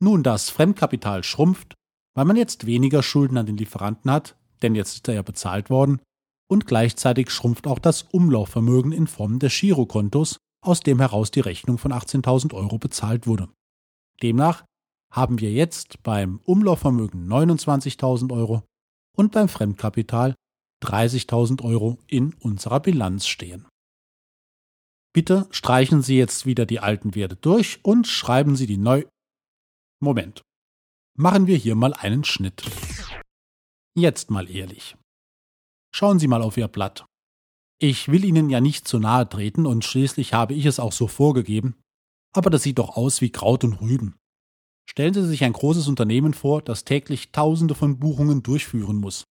Nun, 0.00 0.22
das 0.22 0.50
Fremdkapital 0.50 1.24
schrumpft, 1.24 1.74
weil 2.14 2.24
man 2.24 2.36
jetzt 2.36 2.66
weniger 2.66 3.02
Schulden 3.02 3.36
an 3.36 3.46
den 3.46 3.56
Lieferanten 3.56 4.10
hat, 4.10 4.36
denn 4.62 4.74
jetzt 4.74 4.94
ist 4.94 5.08
er 5.08 5.14
ja 5.14 5.22
bezahlt 5.22 5.70
worden, 5.70 6.00
und 6.50 6.66
gleichzeitig 6.66 7.30
schrumpft 7.30 7.66
auch 7.66 7.78
das 7.78 8.02
Umlaufvermögen 8.02 8.92
in 8.92 9.06
Form 9.06 9.38
des 9.38 9.58
Girokontos, 9.58 10.38
aus 10.64 10.80
dem 10.80 10.98
heraus 10.98 11.30
die 11.30 11.40
Rechnung 11.40 11.78
von 11.78 11.92
18.000 11.92 12.54
Euro 12.54 12.78
bezahlt 12.78 13.26
wurde. 13.26 13.48
Demnach 14.22 14.64
haben 15.12 15.40
wir 15.40 15.52
jetzt 15.52 16.02
beim 16.02 16.40
Umlaufvermögen 16.44 17.28
29.000 17.28 18.32
Euro 18.32 18.62
und 19.16 19.32
beim 19.32 19.48
Fremdkapital 19.48 20.34
30.000 20.84 21.62
Euro 21.62 21.98
in 22.06 22.34
unserer 22.34 22.80
Bilanz 22.80 23.26
stehen. 23.26 23.66
Bitte 25.12 25.46
streichen 25.50 26.02
Sie 26.02 26.16
jetzt 26.16 26.46
wieder 26.46 26.66
die 26.66 26.80
alten 26.80 27.14
Werte 27.14 27.36
durch 27.36 27.80
und 27.82 28.06
schreiben 28.06 28.56
Sie 28.56 28.66
die 28.66 28.76
neu 28.76 29.04
Moment. 30.00 30.44
Machen 31.16 31.48
wir 31.48 31.56
hier 31.56 31.74
mal 31.74 31.92
einen 31.92 32.22
Schnitt. 32.22 32.62
Jetzt 33.96 34.30
mal 34.30 34.48
ehrlich. 34.48 34.96
Schauen 35.92 36.20
Sie 36.20 36.28
mal 36.28 36.42
auf 36.42 36.56
Ihr 36.56 36.68
Blatt. 36.68 37.04
Ich 37.80 38.06
will 38.08 38.24
Ihnen 38.24 38.48
ja 38.50 38.60
nicht 38.60 38.86
zu 38.86 39.00
nahe 39.00 39.28
treten 39.28 39.66
und 39.66 39.84
schließlich 39.84 40.34
habe 40.34 40.54
ich 40.54 40.66
es 40.66 40.78
auch 40.78 40.92
so 40.92 41.08
vorgegeben, 41.08 41.74
aber 42.32 42.50
das 42.50 42.62
sieht 42.62 42.78
doch 42.78 42.96
aus 42.96 43.20
wie 43.20 43.30
Kraut 43.30 43.64
und 43.64 43.80
Rüben. 43.80 44.14
Stellen 44.88 45.14
Sie 45.14 45.26
sich 45.26 45.42
ein 45.42 45.52
großes 45.52 45.88
Unternehmen 45.88 46.32
vor, 46.32 46.62
das 46.62 46.84
täglich 46.84 47.32
Tausende 47.32 47.74
von 47.74 47.98
Buchungen 47.98 48.42
durchführen 48.44 48.98
muss. 48.98 49.24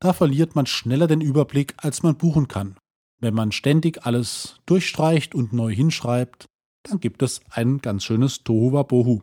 Da 0.00 0.12
verliert 0.12 0.56
man 0.56 0.66
schneller 0.66 1.06
den 1.06 1.20
Überblick, 1.20 1.74
als 1.76 2.02
man 2.02 2.16
buchen 2.16 2.48
kann. 2.48 2.76
Wenn 3.20 3.34
man 3.34 3.52
ständig 3.52 4.04
alles 4.04 4.60
durchstreicht 4.66 5.34
und 5.34 5.52
neu 5.52 5.72
hinschreibt, 5.72 6.46
dann 6.82 7.00
gibt 7.00 7.22
es 7.22 7.40
ein 7.50 7.78
ganz 7.78 8.04
schönes 8.04 8.42
Tohuwabohu. 8.44 9.22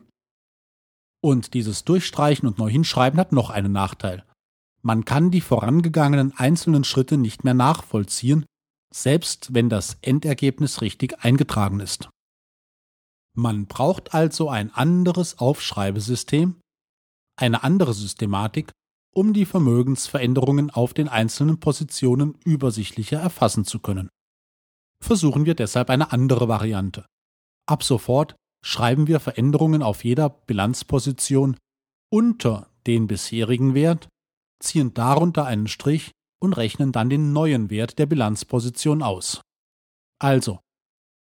Und 1.26 1.54
dieses 1.54 1.82
Durchstreichen 1.82 2.46
und 2.46 2.58
neu 2.58 2.70
hinschreiben 2.70 3.18
hat 3.18 3.32
noch 3.32 3.50
einen 3.50 3.72
Nachteil. 3.72 4.24
Man 4.82 5.04
kann 5.04 5.32
die 5.32 5.40
vorangegangenen 5.40 6.32
einzelnen 6.36 6.84
Schritte 6.84 7.16
nicht 7.16 7.42
mehr 7.42 7.52
nachvollziehen, 7.52 8.46
selbst 8.94 9.52
wenn 9.52 9.68
das 9.68 9.98
Endergebnis 10.02 10.82
richtig 10.82 11.24
eingetragen 11.24 11.80
ist. 11.80 12.10
Man 13.34 13.66
braucht 13.66 14.14
also 14.14 14.50
ein 14.50 14.72
anderes 14.72 15.40
Aufschreibesystem, 15.40 16.60
eine 17.36 17.64
andere 17.64 17.92
Systematik, 17.92 18.70
um 19.12 19.32
die 19.32 19.46
Vermögensveränderungen 19.46 20.70
auf 20.70 20.94
den 20.94 21.08
einzelnen 21.08 21.58
Positionen 21.58 22.38
übersichtlicher 22.44 23.18
erfassen 23.18 23.64
zu 23.64 23.80
können. 23.80 24.10
Versuchen 25.02 25.44
wir 25.44 25.56
deshalb 25.56 25.90
eine 25.90 26.12
andere 26.12 26.46
Variante. 26.46 27.04
Ab 27.68 27.82
sofort 27.82 28.36
schreiben 28.66 29.06
wir 29.06 29.20
Veränderungen 29.20 29.80
auf 29.80 30.04
jeder 30.04 30.28
Bilanzposition 30.28 31.56
unter 32.10 32.68
den 32.88 33.06
bisherigen 33.06 33.74
Wert, 33.74 34.08
ziehen 34.58 34.92
darunter 34.92 35.46
einen 35.46 35.68
Strich 35.68 36.10
und 36.40 36.54
rechnen 36.54 36.90
dann 36.90 37.08
den 37.08 37.32
neuen 37.32 37.70
Wert 37.70 37.98
der 38.00 38.06
Bilanzposition 38.06 39.02
aus. 39.02 39.40
Also, 40.18 40.58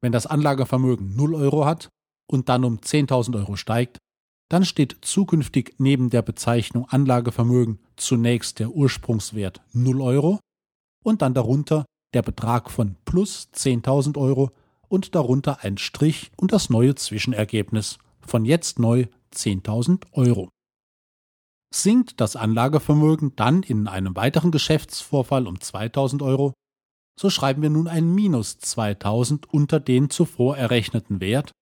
wenn 0.01 0.11
das 0.11 0.27
Anlagevermögen 0.27 1.15
0 1.15 1.33
Euro 1.33 1.65
hat 1.65 1.89
und 2.29 2.47
dann 2.47 2.63
um 2.63 2.77
10.000 2.77 3.35
Euro 3.35 3.55
steigt, 3.55 3.97
dann 4.49 4.63
steht 4.63 4.97
zukünftig 5.01 5.75
neben 5.79 6.11
der 6.11 6.21
Bezeichnung 6.21 6.87
Anlagevermögen 6.89 7.79
zunächst 7.95 8.59
der 8.59 8.69
Ursprungswert 8.69 9.61
0 9.73 10.01
Euro 10.01 10.39
und 11.03 11.23
dann 11.23 11.33
darunter 11.33 11.85
der 12.13 12.21
Betrag 12.21 12.69
von 12.69 12.97
plus 13.03 13.49
10.000 13.53 14.17
Euro 14.17 14.51
und 14.91 15.15
darunter 15.15 15.63
ein 15.63 15.77
Strich 15.77 16.31
und 16.35 16.51
das 16.51 16.69
neue 16.69 16.95
Zwischenergebnis 16.95 17.97
von 18.19 18.43
jetzt 18.43 18.77
neu 18.77 19.07
10.000 19.33 20.03
Euro. 20.11 20.49
Sinkt 21.73 22.19
das 22.19 22.35
Anlagevermögen 22.35 23.33
dann 23.37 23.63
in 23.63 23.87
einem 23.87 24.17
weiteren 24.17 24.51
Geschäftsvorfall 24.51 25.47
um 25.47 25.55
2.000 25.55 26.21
Euro, 26.21 26.53
so 27.17 27.29
schreiben 27.29 27.61
wir 27.61 27.69
nun 27.69 27.87
ein 27.87 28.13
Minus 28.13 28.57
2.000 28.57 29.47
unter 29.47 29.79
den 29.79 30.09
zuvor 30.09 30.57
errechneten 30.57 31.21
Wert, 31.21 31.53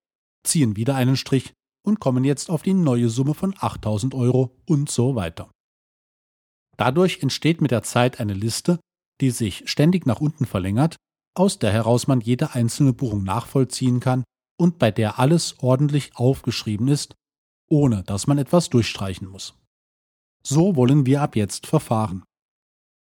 ziehen 0.43 0.75
wieder 0.75 0.95
einen 0.95 1.15
Strich 1.15 1.53
und 1.85 1.99
kommen 1.99 2.23
jetzt 2.23 2.49
auf 2.49 2.63
die 2.63 2.73
neue 2.73 3.09
Summe 3.09 3.35
von 3.35 3.53
8.000 3.53 4.15
Euro 4.15 4.57
und 4.65 4.89
so 4.89 5.15
weiter. 5.15 5.51
Dadurch 6.77 7.21
entsteht 7.21 7.61
mit 7.61 7.69
der 7.69 7.83
Zeit 7.83 8.19
eine 8.19 8.33
Liste, 8.33 8.79
die 9.21 9.29
sich 9.29 9.69
ständig 9.69 10.07
nach 10.07 10.19
unten 10.19 10.45
verlängert, 10.45 10.95
aus 11.35 11.59
der 11.59 11.71
heraus 11.71 12.07
man 12.07 12.21
jede 12.21 12.53
einzelne 12.53 12.93
Buchung 12.93 13.23
nachvollziehen 13.23 13.99
kann 13.99 14.23
und 14.57 14.79
bei 14.79 14.91
der 14.91 15.19
alles 15.19 15.55
ordentlich 15.59 16.15
aufgeschrieben 16.15 16.87
ist, 16.87 17.15
ohne 17.69 18.03
dass 18.03 18.27
man 18.27 18.37
etwas 18.37 18.69
durchstreichen 18.69 19.27
muss. 19.27 19.55
So 20.43 20.75
wollen 20.75 21.05
wir 21.05 21.21
ab 21.21 21.35
jetzt 21.35 21.67
verfahren. 21.67 22.23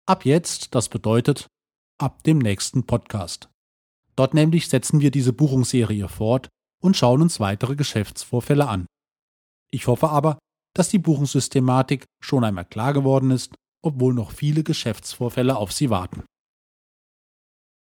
Ab 0.07 0.25
jetzt, 0.25 0.75
das 0.75 0.89
bedeutet 0.89 1.47
ab 1.99 2.23
dem 2.25 2.39
nächsten 2.39 2.85
Podcast. 2.85 3.49
Dort 4.17 4.35
nämlich 4.35 4.69
setzen 4.69 5.01
wir 5.01 5.11
diese 5.11 5.33
Buchungsserie 5.33 6.09
fort 6.09 6.49
und 6.83 6.97
schauen 6.97 7.23
uns 7.23 7.41
weitere 7.41 7.77
Geschäftsvorfälle 7.77 8.69
an. 8.69 8.87
Ich 9.71 9.87
hoffe 9.87 10.11
aber, 10.11 10.39
dass 10.75 10.89
die 10.89 10.99
Buchungssystematik 10.99 12.05
schon 12.23 12.45
einmal 12.45 12.65
klar 12.65 12.93
geworden 12.93 13.31
ist, 13.31 13.55
obwohl 13.83 14.15
noch 14.15 14.33
viele 14.33 14.63
Geschäftsvorfälle 14.63 15.57
auf 15.57 15.73
Sie 15.73 15.91
warten. 15.91 16.25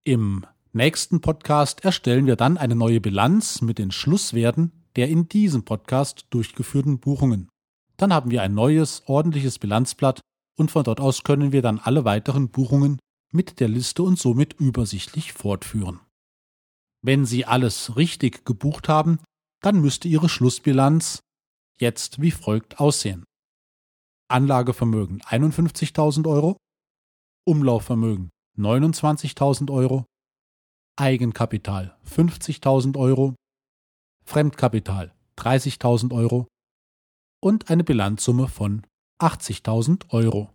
Im 0.04 0.46
nächsten 0.72 1.20
Podcast 1.20 1.84
erstellen 1.84 2.26
wir 2.26 2.36
dann 2.36 2.56
eine 2.56 2.74
neue 2.74 3.00
Bilanz 3.00 3.60
mit 3.60 3.78
den 3.78 3.90
Schlusswerten 3.90 4.72
der 4.98 5.08
in 5.08 5.28
diesem 5.28 5.64
Podcast 5.64 6.26
durchgeführten 6.30 6.98
Buchungen. 6.98 7.48
Dann 7.96 8.12
haben 8.12 8.32
wir 8.32 8.42
ein 8.42 8.52
neues, 8.54 9.04
ordentliches 9.06 9.60
Bilanzblatt 9.60 10.20
und 10.56 10.72
von 10.72 10.82
dort 10.82 11.00
aus 11.00 11.22
können 11.22 11.52
wir 11.52 11.62
dann 11.62 11.78
alle 11.78 12.04
weiteren 12.04 12.48
Buchungen 12.48 12.98
mit 13.32 13.60
der 13.60 13.68
Liste 13.68 14.02
und 14.02 14.18
somit 14.18 14.54
übersichtlich 14.54 15.32
fortführen. 15.32 16.00
Wenn 17.00 17.26
Sie 17.26 17.44
alles 17.44 17.96
richtig 17.96 18.44
gebucht 18.44 18.88
haben, 18.88 19.20
dann 19.60 19.80
müsste 19.80 20.08
Ihre 20.08 20.28
Schlussbilanz 20.28 21.20
jetzt 21.78 22.20
wie 22.20 22.32
folgt 22.32 22.80
aussehen. 22.80 23.22
Anlagevermögen 24.28 25.22
51.000 25.22 26.28
Euro, 26.28 26.56
Umlaufvermögen 27.46 28.30
29.000 28.58 29.70
Euro, 29.70 30.04
Eigenkapital 30.96 31.96
50.000 32.04 32.98
Euro, 32.98 33.36
Fremdkapital 34.24 35.14
30.000 35.38 36.12
Euro 36.12 36.48
und 37.40 37.70
eine 37.70 37.84
Bilanzsumme 37.84 38.48
von 38.48 38.84
80.000 39.22 40.10
Euro. 40.10 40.50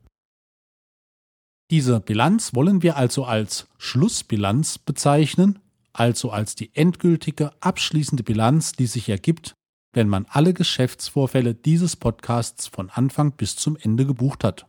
Diese 1.71 2.01
Bilanz 2.01 2.53
wollen 2.53 2.83
wir 2.83 2.97
also 2.97 3.23
als 3.23 3.69
Schlussbilanz 3.77 4.79
bezeichnen, 4.79 5.59
also 5.93 6.29
als 6.29 6.55
die 6.55 6.75
endgültige 6.75 7.51
abschließende 7.61 8.23
Bilanz, 8.23 8.73
die 8.73 8.87
sich 8.87 9.07
ergibt, 9.07 9.53
wenn 9.93 10.09
man 10.09 10.25
alle 10.27 10.53
Geschäftsvorfälle 10.53 11.55
dieses 11.55 11.95
Podcasts 11.95 12.67
von 12.67 12.89
Anfang 12.89 13.31
bis 13.31 13.55
zum 13.55 13.77
Ende 13.77 14.05
gebucht 14.05 14.43
hat. 14.43 14.67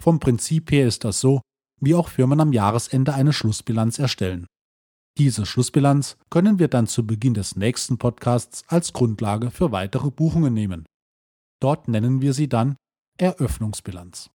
Vom 0.00 0.20
Prinzip 0.20 0.72
her 0.72 0.86
ist 0.88 1.04
das 1.04 1.20
so, 1.20 1.42
wie 1.80 1.94
auch 1.94 2.08
Firmen 2.08 2.40
am 2.40 2.52
Jahresende 2.52 3.14
eine 3.14 3.32
Schlussbilanz 3.32 3.98
erstellen. 3.98 4.46
Diese 5.18 5.44
Schlussbilanz 5.44 6.16
können 6.30 6.58
wir 6.58 6.68
dann 6.68 6.86
zu 6.86 7.06
Beginn 7.06 7.34
des 7.34 7.56
nächsten 7.56 7.98
Podcasts 7.98 8.62
als 8.68 8.92
Grundlage 8.92 9.50
für 9.50 9.72
weitere 9.72 10.10
Buchungen 10.10 10.54
nehmen. 10.54 10.86
Dort 11.60 11.88
nennen 11.88 12.22
wir 12.22 12.32
sie 12.32 12.48
dann 12.48 12.76
Eröffnungsbilanz. 13.18 14.30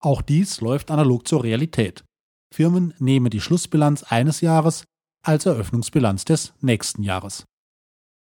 Auch 0.00 0.20
dies 0.20 0.60
läuft 0.60 0.90
analog 0.90 1.28
zur 1.28 1.44
Realität. 1.44 2.04
Firmen 2.52 2.92
nehmen 2.98 3.30
die 3.30 3.40
Schlussbilanz 3.40 4.02
eines 4.02 4.40
Jahres 4.40 4.84
als 5.24 5.46
Eröffnungsbilanz 5.46 6.24
des 6.24 6.52
nächsten 6.60 7.02
Jahres. 7.02 7.44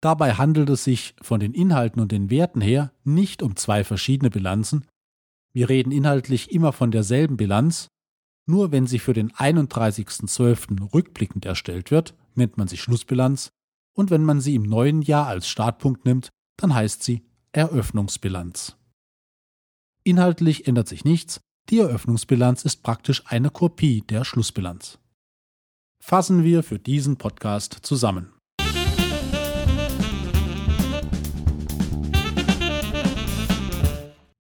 Dabei 0.01 0.35
handelt 0.35 0.71
es 0.71 0.85
sich 0.85 1.15
von 1.23 1.41
den 1.41 1.55
Inhalten 1.55 2.01
und 2.01 2.13
den 2.13 2.31
Werten 2.31 2.61
her 2.61 2.93
nicht 3.05 3.43
um 3.43 3.57
zwei 3.57 3.85
verschiedene 3.85 4.31
Bilanzen. 4.31 4.85
Wir 5.53 5.69
reden 5.69 5.93
inhaltlich 5.93 6.53
immer 6.53 6.73
von 6.73 6.91
derselben 6.91 7.37
Bilanz, 7.37 7.89
nur 8.47 8.73
wenn 8.73 8.87
sie 8.87 8.99
für 8.99 9.13
den 9.13 9.31
31.12. 9.33 10.93
rückblickend 10.95 11.45
erstellt 11.45 11.91
wird, 11.91 12.15
nennt 12.35 12.57
man 12.57 12.69
sie 12.69 12.77
Schlussbilanz, 12.77 13.51
und 13.95 14.11
wenn 14.11 14.25
man 14.25 14.41
sie 14.41 14.55
im 14.55 14.63
neuen 14.63 15.03
Jahr 15.03 15.27
als 15.27 15.49
Startpunkt 15.49 16.05
nimmt, 16.05 16.31
dann 16.57 16.75
heißt 16.75 17.03
sie 17.03 17.25
Eröffnungsbilanz. 17.53 18.77
Inhaltlich 20.05 20.67
ändert 20.67 20.89
sich 20.89 21.05
nichts, 21.05 21.41
die 21.69 21.81
Eröffnungsbilanz 21.81 22.65
ist 22.65 22.83
praktisch 22.83 23.25
eine 23.27 23.51
Kopie 23.51 24.03
der 24.03 24.25
Schlussbilanz. 24.25 24.99
Fassen 26.03 26.45
wir 26.45 26.63
für 26.63 26.79
diesen 26.79 27.17
Podcast 27.17 27.81
zusammen. 27.83 28.33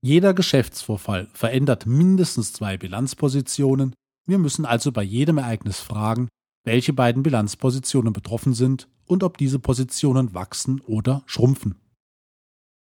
Jeder 0.09 0.33
Geschäftsvorfall 0.33 1.29
verändert 1.35 1.85
mindestens 1.85 2.55
zwei 2.55 2.79
Bilanzpositionen. 2.79 3.95
Wir 4.27 4.39
müssen 4.39 4.65
also 4.65 4.91
bei 4.91 5.03
jedem 5.03 5.37
Ereignis 5.37 5.81
fragen, 5.81 6.31
welche 6.65 6.95
beiden 6.95 7.23
Bilanzpositionen 7.23 8.15
betroffen 8.15 8.55
sind 8.55 8.89
und 9.05 9.23
ob 9.23 9.37
diese 9.37 9.59
Positionen 9.59 10.33
wachsen 10.33 10.81
oder 10.81 11.25
schrumpfen. 11.27 11.75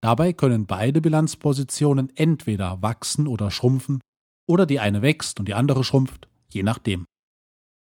Dabei 0.02 0.33
können 0.33 0.64
beide 0.64 1.02
Bilanzpositionen 1.02 2.11
entweder 2.16 2.80
wachsen 2.80 3.26
oder 3.26 3.50
schrumpfen 3.50 4.00
oder 4.48 4.64
die 4.64 4.80
eine 4.80 5.02
wächst 5.02 5.40
und 5.40 5.46
die 5.46 5.52
andere 5.52 5.85
schrumpft, 5.85 6.26
je 6.48 6.62
nachdem. 6.62 7.04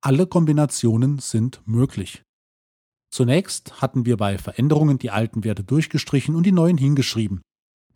Alle 0.01 0.25
Kombinationen 0.25 1.19
sind 1.19 1.61
möglich. 1.65 2.23
Zunächst 3.13 3.81
hatten 3.81 4.05
wir 4.05 4.15
bei 4.15 4.37
Veränderungen 4.37 4.99
die 4.99 5.11
alten 5.11 5.43
Werte 5.43 5.65
durchgestrichen 5.65 6.33
und 6.33 6.45
die 6.45 6.53
neuen 6.53 6.77
hingeschrieben. 6.77 7.41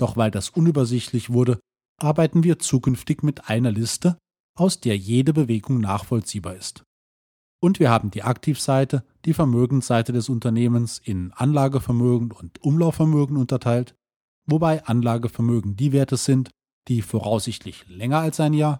Doch 0.01 0.17
weil 0.17 0.31
das 0.31 0.49
unübersichtlich 0.49 1.29
wurde, 1.29 1.59
arbeiten 2.01 2.43
wir 2.43 2.59
zukünftig 2.59 3.23
mit 3.23 3.49
einer 3.49 3.71
Liste, 3.71 4.17
aus 4.57 4.79
der 4.79 4.97
jede 4.97 5.33
Bewegung 5.33 5.79
nachvollziehbar 5.79 6.55
ist. 6.55 6.83
Und 7.63 7.79
wir 7.79 7.91
haben 7.91 8.09
die 8.09 8.23
Aktivseite, 8.23 9.05
die 9.23 9.33
Vermögensseite 9.33 10.11
des 10.11 10.27
Unternehmens 10.27 10.99
in 10.99 11.31
Anlagevermögen 11.31 12.31
und 12.31 12.61
Umlaufvermögen 12.63 13.37
unterteilt 13.37 13.95
wobei 14.45 14.83
Anlagevermögen 14.85 15.75
die 15.75 15.91
Werte 15.91 16.17
sind, 16.17 16.51
die 16.87 17.01
voraussichtlich 17.01 17.87
länger 17.87 18.19
als 18.19 18.39
ein 18.39 18.53
Jahr 18.53 18.79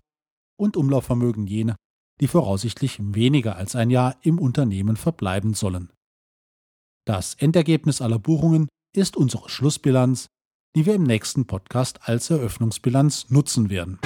und 0.60 0.78
Umlaufvermögen 0.78 1.48
jene, 1.48 1.76
die 2.20 2.28
voraussichtlich 2.28 2.98
weniger 3.00 3.56
als 3.56 3.76
ein 3.76 3.90
Jahr 3.90 4.18
im 4.22 4.40
Unternehmen 4.40 4.98
verbleiben 4.98 5.54
sollen. 5.54 5.92
Das 7.06 7.34
Endergebnis 7.36 8.02
aller 8.02 8.20
Buchungen 8.20 8.68
ist 8.96 9.18
unsere 9.18 9.50
Schlussbilanz, 9.50 10.28
die 10.76 10.86
wir 10.86 10.96
im 10.96 11.04
nächsten 11.04 11.46
Podcast 11.46 12.00
als 12.04 12.30
Eröffnungsbilanz 12.30 13.30
nutzen 13.30 13.70
werden. 13.70 14.00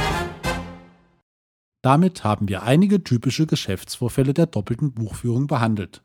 Damit 1.84 2.24
haben 2.24 2.48
wir 2.48 2.64
einige 2.64 3.04
typische 3.04 3.46
Geschäftsvorfälle 3.46 4.34
der 4.34 4.48
doppelten 4.48 4.94
Buchführung 4.94 5.46
behandelt. 5.46 6.04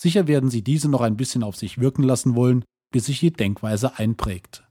Sicher 0.00 0.26
werden 0.26 0.50
Sie 0.50 0.62
diese 0.62 0.88
noch 0.88 1.00
ein 1.00 1.16
bisschen 1.16 1.44
auf 1.44 1.54
sich 1.54 1.78
wirken 1.78 2.02
lassen 2.02 2.34
wollen, 2.34 2.64
bis 2.92 3.06
sich 3.06 3.20
die 3.20 3.32
Denkweise 3.32 3.98
einprägt. 3.98 4.64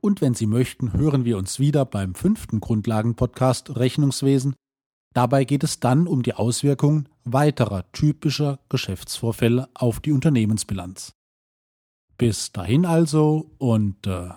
Und 0.00 0.20
wenn 0.20 0.34
Sie 0.34 0.46
möchten, 0.46 0.92
hören 0.94 1.24
wir 1.24 1.38
uns 1.38 1.60
wieder 1.60 1.84
beim 1.84 2.16
fünften 2.16 2.60
Grundlagenpodcast 2.60 3.76
Rechnungswesen. 3.76 4.56
Dabei 5.14 5.44
geht 5.44 5.62
es 5.62 5.78
dann 5.78 6.08
um 6.08 6.24
die 6.24 6.34
Auswirkungen 6.34 7.08
weiterer 7.24 7.90
typischer 7.92 8.58
Geschäftsvorfälle 8.68 9.68
auf 9.74 10.00
die 10.00 10.10
Unternehmensbilanz. 10.10 11.17
Bis 12.18 12.50
dahin 12.50 12.84
also 12.84 13.52
und 13.58 14.06
äh, 14.08 14.30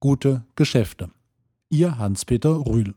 gute 0.00 0.46
Geschäfte. 0.56 1.10
Ihr 1.68 1.98
Hans-Peter 1.98 2.66
Rühl. 2.66 2.94